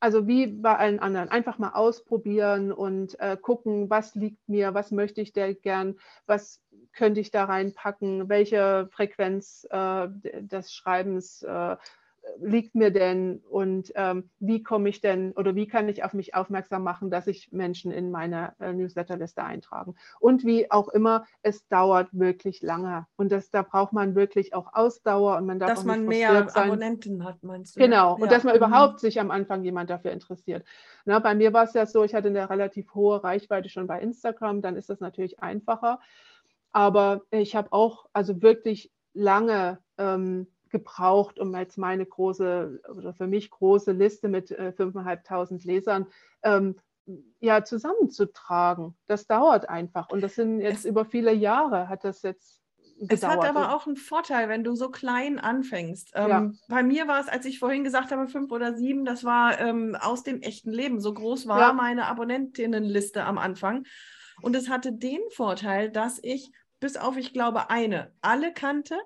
[0.00, 4.90] also wie bei allen anderen, einfach mal ausprobieren und äh, gucken, was liegt mir, was
[4.90, 5.96] möchte ich denn gern,
[6.26, 6.62] was
[6.92, 10.08] könnte ich da reinpacken, welche Frequenz äh,
[10.40, 11.76] des Schreibens äh,
[12.40, 16.34] liegt mir denn und ähm, wie komme ich denn oder wie kann ich auf mich
[16.34, 19.94] aufmerksam machen, dass sich Menschen in meine äh, Newsletterliste eintragen.
[20.20, 24.74] Und wie auch immer, es dauert wirklich lange und das, da braucht man wirklich auch
[24.74, 26.70] Ausdauer und man darf dass auch man mehr sein.
[26.70, 27.80] Abonnenten hat, meinst du?
[27.80, 28.22] Genau, ja.
[28.22, 28.58] und dass man mhm.
[28.58, 30.64] überhaupt sich am Anfang jemand dafür interessiert.
[31.04, 34.00] Na, bei mir war es ja so, ich hatte eine relativ hohe Reichweite schon bei
[34.00, 36.00] Instagram, dann ist das natürlich einfacher.
[36.72, 43.28] Aber ich habe auch also wirklich lange ähm, gebraucht, um jetzt meine große oder für
[43.28, 46.08] mich große Liste mit äh, 5.500 Lesern
[46.42, 46.74] ähm,
[47.38, 48.96] ja, zusammenzutragen.
[49.06, 50.10] Das dauert einfach.
[50.10, 52.60] Und das sind jetzt es, über viele Jahre hat das jetzt
[52.98, 53.12] gedauert.
[53.12, 56.10] Es hat aber auch einen Vorteil, wenn du so klein anfängst.
[56.14, 56.50] Ähm, ja.
[56.68, 59.96] Bei mir war es, als ich vorhin gesagt habe, fünf oder sieben, das war ähm,
[60.00, 60.98] aus dem echten Leben.
[60.98, 61.72] So groß war ja.
[61.72, 63.84] meine Abonnentinnenliste am Anfang.
[64.42, 66.50] Und es hatte den Vorteil, dass ich
[66.80, 68.98] bis auf, ich glaube, eine alle kannte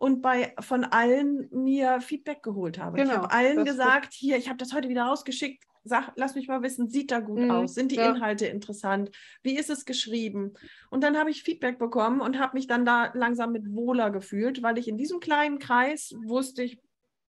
[0.00, 2.96] und bei von allen mir Feedback geholt habe.
[2.96, 6.48] Genau, ich habe allen gesagt, hier, ich habe das heute wieder rausgeschickt, sag, lass mich
[6.48, 7.74] mal wissen, sieht da gut mhm, aus?
[7.74, 8.08] Sind die ja.
[8.08, 9.10] Inhalte interessant?
[9.42, 10.54] Wie ist es geschrieben?
[10.88, 14.62] Und dann habe ich Feedback bekommen und habe mich dann da langsam mit wohler gefühlt,
[14.62, 16.80] weil ich in diesem kleinen Kreis wusste ich,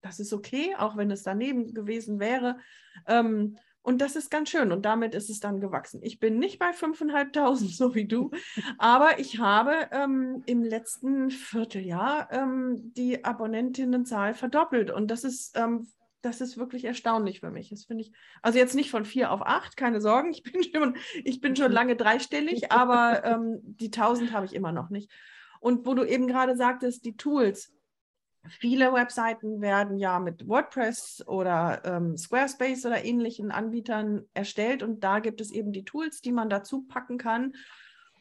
[0.02, 2.58] das ist okay, auch wenn es daneben gewesen wäre.
[3.08, 3.58] Ähm,
[3.88, 4.74] und das ist ganz schön.
[4.74, 6.02] Und damit ist es dann gewachsen.
[6.04, 8.32] Ich bin nicht bei 5.500, so wie du,
[8.78, 14.92] aber ich habe ähm, im letzten Vierteljahr ähm, die Abonnentinnenzahl verdoppelt.
[14.92, 15.88] Und das ist, ähm,
[16.22, 17.70] das ist wirklich erstaunlich für mich.
[17.70, 18.12] Das finde ich,
[18.42, 20.32] also jetzt nicht von vier auf acht, keine Sorgen.
[20.34, 24.74] Ich bin schon, ich bin schon lange dreistellig, aber ähm, die 1000 habe ich immer
[24.74, 25.10] noch nicht.
[25.62, 27.72] Und wo du eben gerade sagtest, die Tools,
[28.46, 35.20] Viele Webseiten werden ja mit WordPress oder ähm, Squarespace oder ähnlichen Anbietern erstellt und da
[35.20, 37.54] gibt es eben die Tools, die man dazu packen kann.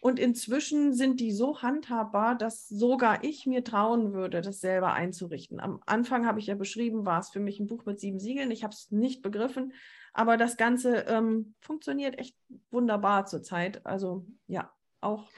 [0.01, 5.59] Und inzwischen sind die so handhabbar, dass sogar ich mir trauen würde, das selber einzurichten.
[5.59, 8.51] Am Anfang habe ich ja beschrieben, war es für mich ein Buch mit sieben Siegeln.
[8.51, 9.73] Ich habe es nicht begriffen,
[10.13, 12.37] aber das Ganze ähm, funktioniert echt
[12.71, 13.85] wunderbar zurzeit.
[13.85, 15.29] Also ja, auch.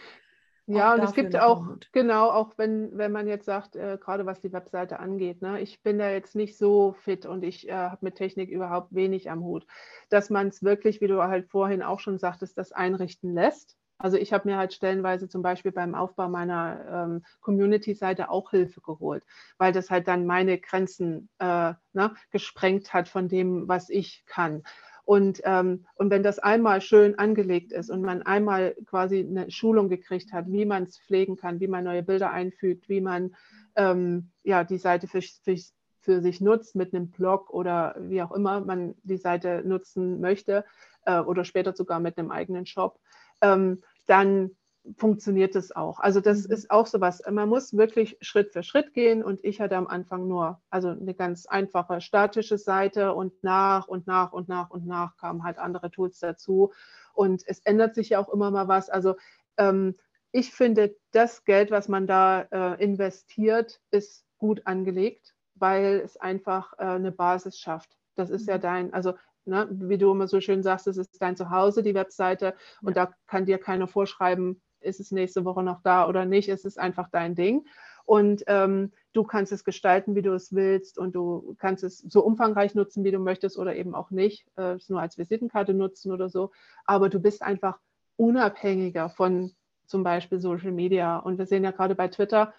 [0.68, 1.88] Ja, und es gibt auch, Mut.
[1.92, 5.82] genau, auch wenn, wenn man jetzt sagt, äh, gerade was die Webseite angeht, ne, ich
[5.82, 9.42] bin da jetzt nicht so fit und ich äh, habe mit Technik überhaupt wenig am
[9.42, 9.66] Hut,
[10.10, 14.16] dass man es wirklich, wie du halt vorhin auch schon sagtest, das einrichten lässt also
[14.16, 19.24] ich habe mir halt stellenweise zum Beispiel beim Aufbau meiner ähm, Community-Seite auch Hilfe geholt,
[19.58, 24.62] weil das halt dann meine Grenzen äh, ne, gesprengt hat von dem, was ich kann.
[25.08, 29.88] Und, ähm, und wenn das einmal schön angelegt ist und man einmal quasi eine Schulung
[29.88, 33.34] gekriegt hat, wie man es pflegen kann, wie man neue Bilder einfügt, wie man
[33.74, 35.56] ähm, ja, die Seite für, für,
[36.00, 40.66] für, sich nutzt mit einem Blog oder wie auch immer man die Seite nutzen möchte
[41.06, 43.00] äh, oder später sogar mit einem eigenen Shop,
[43.40, 44.57] ähm, dann
[44.96, 46.00] funktioniert es auch.
[46.00, 46.54] Also das mhm.
[46.54, 47.22] ist auch sowas.
[47.30, 51.14] Man muss wirklich Schritt für Schritt gehen und ich hatte am Anfang nur also eine
[51.14, 55.90] ganz einfache statische Seite und nach und nach und nach und nach kamen halt andere
[55.90, 56.72] Tools dazu
[57.12, 58.90] und es ändert sich ja auch immer mal was.
[58.90, 59.16] Also
[59.56, 59.96] ähm,
[60.32, 66.74] ich finde, das Geld, was man da äh, investiert, ist gut angelegt, weil es einfach
[66.78, 67.96] äh, eine Basis schafft.
[68.14, 68.62] Das ist ja mhm.
[68.62, 69.14] dein, also
[69.48, 69.66] Ne?
[69.70, 73.06] Wie du immer so schön sagst, es ist dein Zuhause, die Webseite, und ja.
[73.06, 76.48] da kann dir keiner vorschreiben, ist es nächste Woche noch da oder nicht.
[76.48, 77.66] Es ist einfach dein Ding.
[78.04, 82.24] Und ähm, du kannst es gestalten, wie du es willst, und du kannst es so
[82.24, 86.10] umfangreich nutzen, wie du möchtest, oder eben auch nicht, äh, es nur als Visitenkarte nutzen
[86.10, 86.50] oder so.
[86.86, 87.78] Aber du bist einfach
[88.16, 89.52] unabhängiger von
[89.84, 91.18] zum Beispiel Social Media.
[91.18, 92.54] Und wir sehen ja gerade bei Twitter,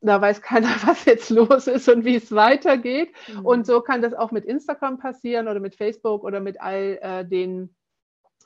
[0.00, 3.10] da weiß keiner, was jetzt los ist und wie es weitergeht.
[3.28, 3.46] Mhm.
[3.46, 7.24] Und so kann das auch mit Instagram passieren oder mit Facebook oder mit all äh,
[7.24, 7.74] den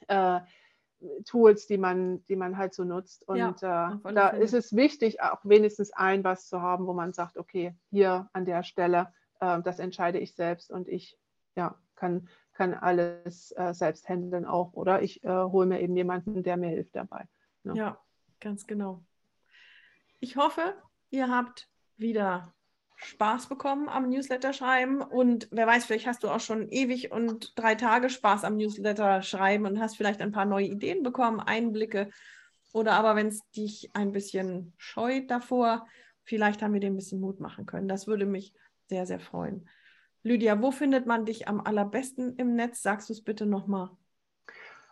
[0.08, 0.40] äh,
[1.24, 3.26] Tools, die man, die man halt so nutzt.
[3.28, 7.12] Und ja, äh, da ist es wichtig, auch wenigstens ein was zu haben, wo man
[7.12, 11.18] sagt, okay, hier an der Stelle, äh, das entscheide ich selbst und ich
[11.56, 14.72] ja, kann, kann alles äh, selbst handeln auch.
[14.72, 17.28] Oder ich äh, hole mir eben jemanden, der mir hilft dabei.
[17.64, 17.98] Ja, ja
[18.40, 19.02] ganz genau.
[20.20, 20.74] Ich hoffe,
[21.14, 22.52] Ihr habt wieder
[22.96, 27.52] Spaß bekommen am Newsletter schreiben und wer weiß, vielleicht hast du auch schon ewig und
[27.56, 32.10] drei Tage Spaß am Newsletter schreiben und hast vielleicht ein paar neue Ideen bekommen, Einblicke
[32.72, 35.86] oder aber wenn es dich ein bisschen scheut davor,
[36.24, 37.88] vielleicht haben wir dir ein bisschen Mut machen können.
[37.88, 38.52] Das würde mich
[38.86, 39.68] sehr, sehr freuen.
[40.22, 42.82] Lydia, wo findet man dich am allerbesten im Netz?
[42.82, 43.90] Sagst du es bitte nochmal.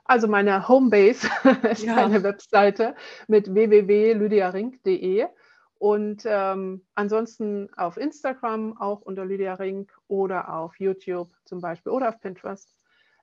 [0.05, 1.28] Also meine Homebase
[1.70, 1.96] ist ja.
[1.96, 2.94] eine Webseite
[3.28, 5.26] mit www.lydiarink.de.
[5.83, 12.11] Und ähm, ansonsten auf Instagram auch unter Lydia Rink oder auf YouTube zum Beispiel oder
[12.11, 12.72] auf Pinterest,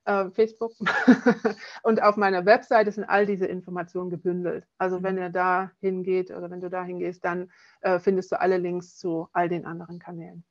[0.03, 0.73] äh, Facebook.
[1.83, 4.67] und auf meiner Webseite sind all diese Informationen gebündelt.
[4.77, 5.21] Also wenn mhm.
[5.21, 7.49] ihr da hingeht oder wenn du da hingehst, dann
[7.79, 10.43] äh, findest du alle Links zu all den anderen Kanälen.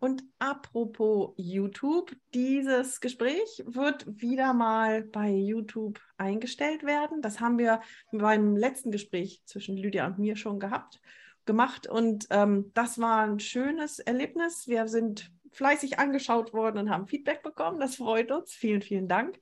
[0.00, 7.22] Und apropos YouTube, dieses Gespräch wird wieder mal bei YouTube eingestellt werden.
[7.22, 7.80] Das haben wir
[8.12, 11.00] beim letzten Gespräch zwischen Lydia und mir schon gehabt,
[11.44, 11.86] gemacht.
[11.86, 14.66] Und ähm, das war ein schönes Erlebnis.
[14.66, 17.80] Wir sind fleißig angeschaut worden und haben Feedback bekommen.
[17.80, 18.52] Das freut uns.
[18.52, 19.38] Vielen, vielen Dank.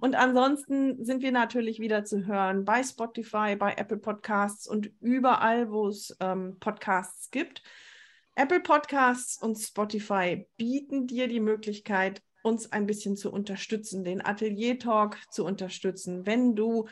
[0.00, 5.70] Und ansonsten sind wir natürlich wieder zu hören bei Spotify, bei Apple Podcasts und überall,
[5.70, 7.62] wo es ähm, Podcasts gibt.
[8.34, 14.78] Apple Podcasts und Spotify bieten dir die Möglichkeit, uns ein bisschen zu unterstützen, den Atelier
[14.78, 16.24] Talk zu unterstützen.
[16.24, 16.88] Wenn du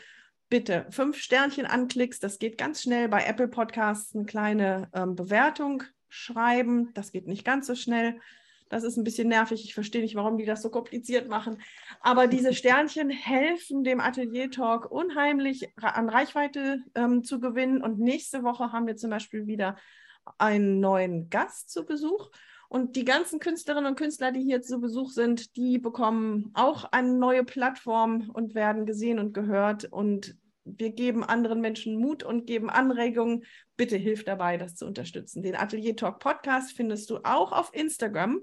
[0.50, 5.82] bitte fünf Sternchen anklickst, das geht ganz schnell bei Apple Podcasts, eine kleine ähm, Bewertung
[6.08, 8.20] schreiben, das geht nicht ganz so schnell.
[8.68, 9.64] Das ist ein bisschen nervig.
[9.64, 11.60] Ich verstehe nicht, warum die das so kompliziert machen.
[12.00, 17.82] Aber diese Sternchen helfen dem Atelier Talk unheimlich an Reichweite ähm, zu gewinnen.
[17.82, 19.76] Und nächste Woche haben wir zum Beispiel wieder
[20.38, 22.30] einen neuen Gast zu Besuch.
[22.68, 27.12] Und die ganzen Künstlerinnen und Künstler, die hier zu Besuch sind, die bekommen auch eine
[27.12, 29.86] neue Plattform und werden gesehen und gehört.
[29.86, 33.44] Und wir geben anderen Menschen Mut und geben Anregungen.
[33.76, 35.42] Bitte hilf dabei, das zu unterstützen.
[35.42, 38.40] Den Atelier Talk Podcast findest du auch auf Instagram.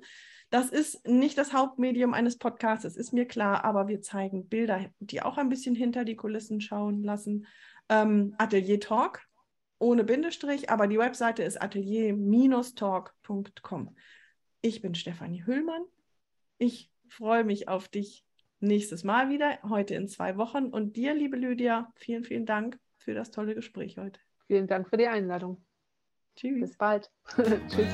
[0.49, 5.21] Das ist nicht das Hauptmedium eines Podcasts, ist mir klar, aber wir zeigen Bilder, die
[5.21, 7.45] auch ein bisschen hinter die Kulissen schauen lassen.
[7.89, 9.26] Ähm, Atelier Talk
[9.79, 13.95] ohne Bindestrich, aber die Webseite ist atelier-talk.com.
[14.61, 15.83] Ich bin Stefanie Hüllmann.
[16.57, 18.25] Ich freue mich auf dich
[18.59, 20.67] nächstes Mal wieder, heute in zwei Wochen.
[20.67, 24.19] Und dir, liebe Lydia, vielen, vielen Dank für das tolle Gespräch heute.
[24.47, 25.63] Vielen Dank für die Einladung.
[26.35, 26.61] Tschüss.
[26.61, 27.11] Bis bald.
[27.69, 27.93] Tschüss.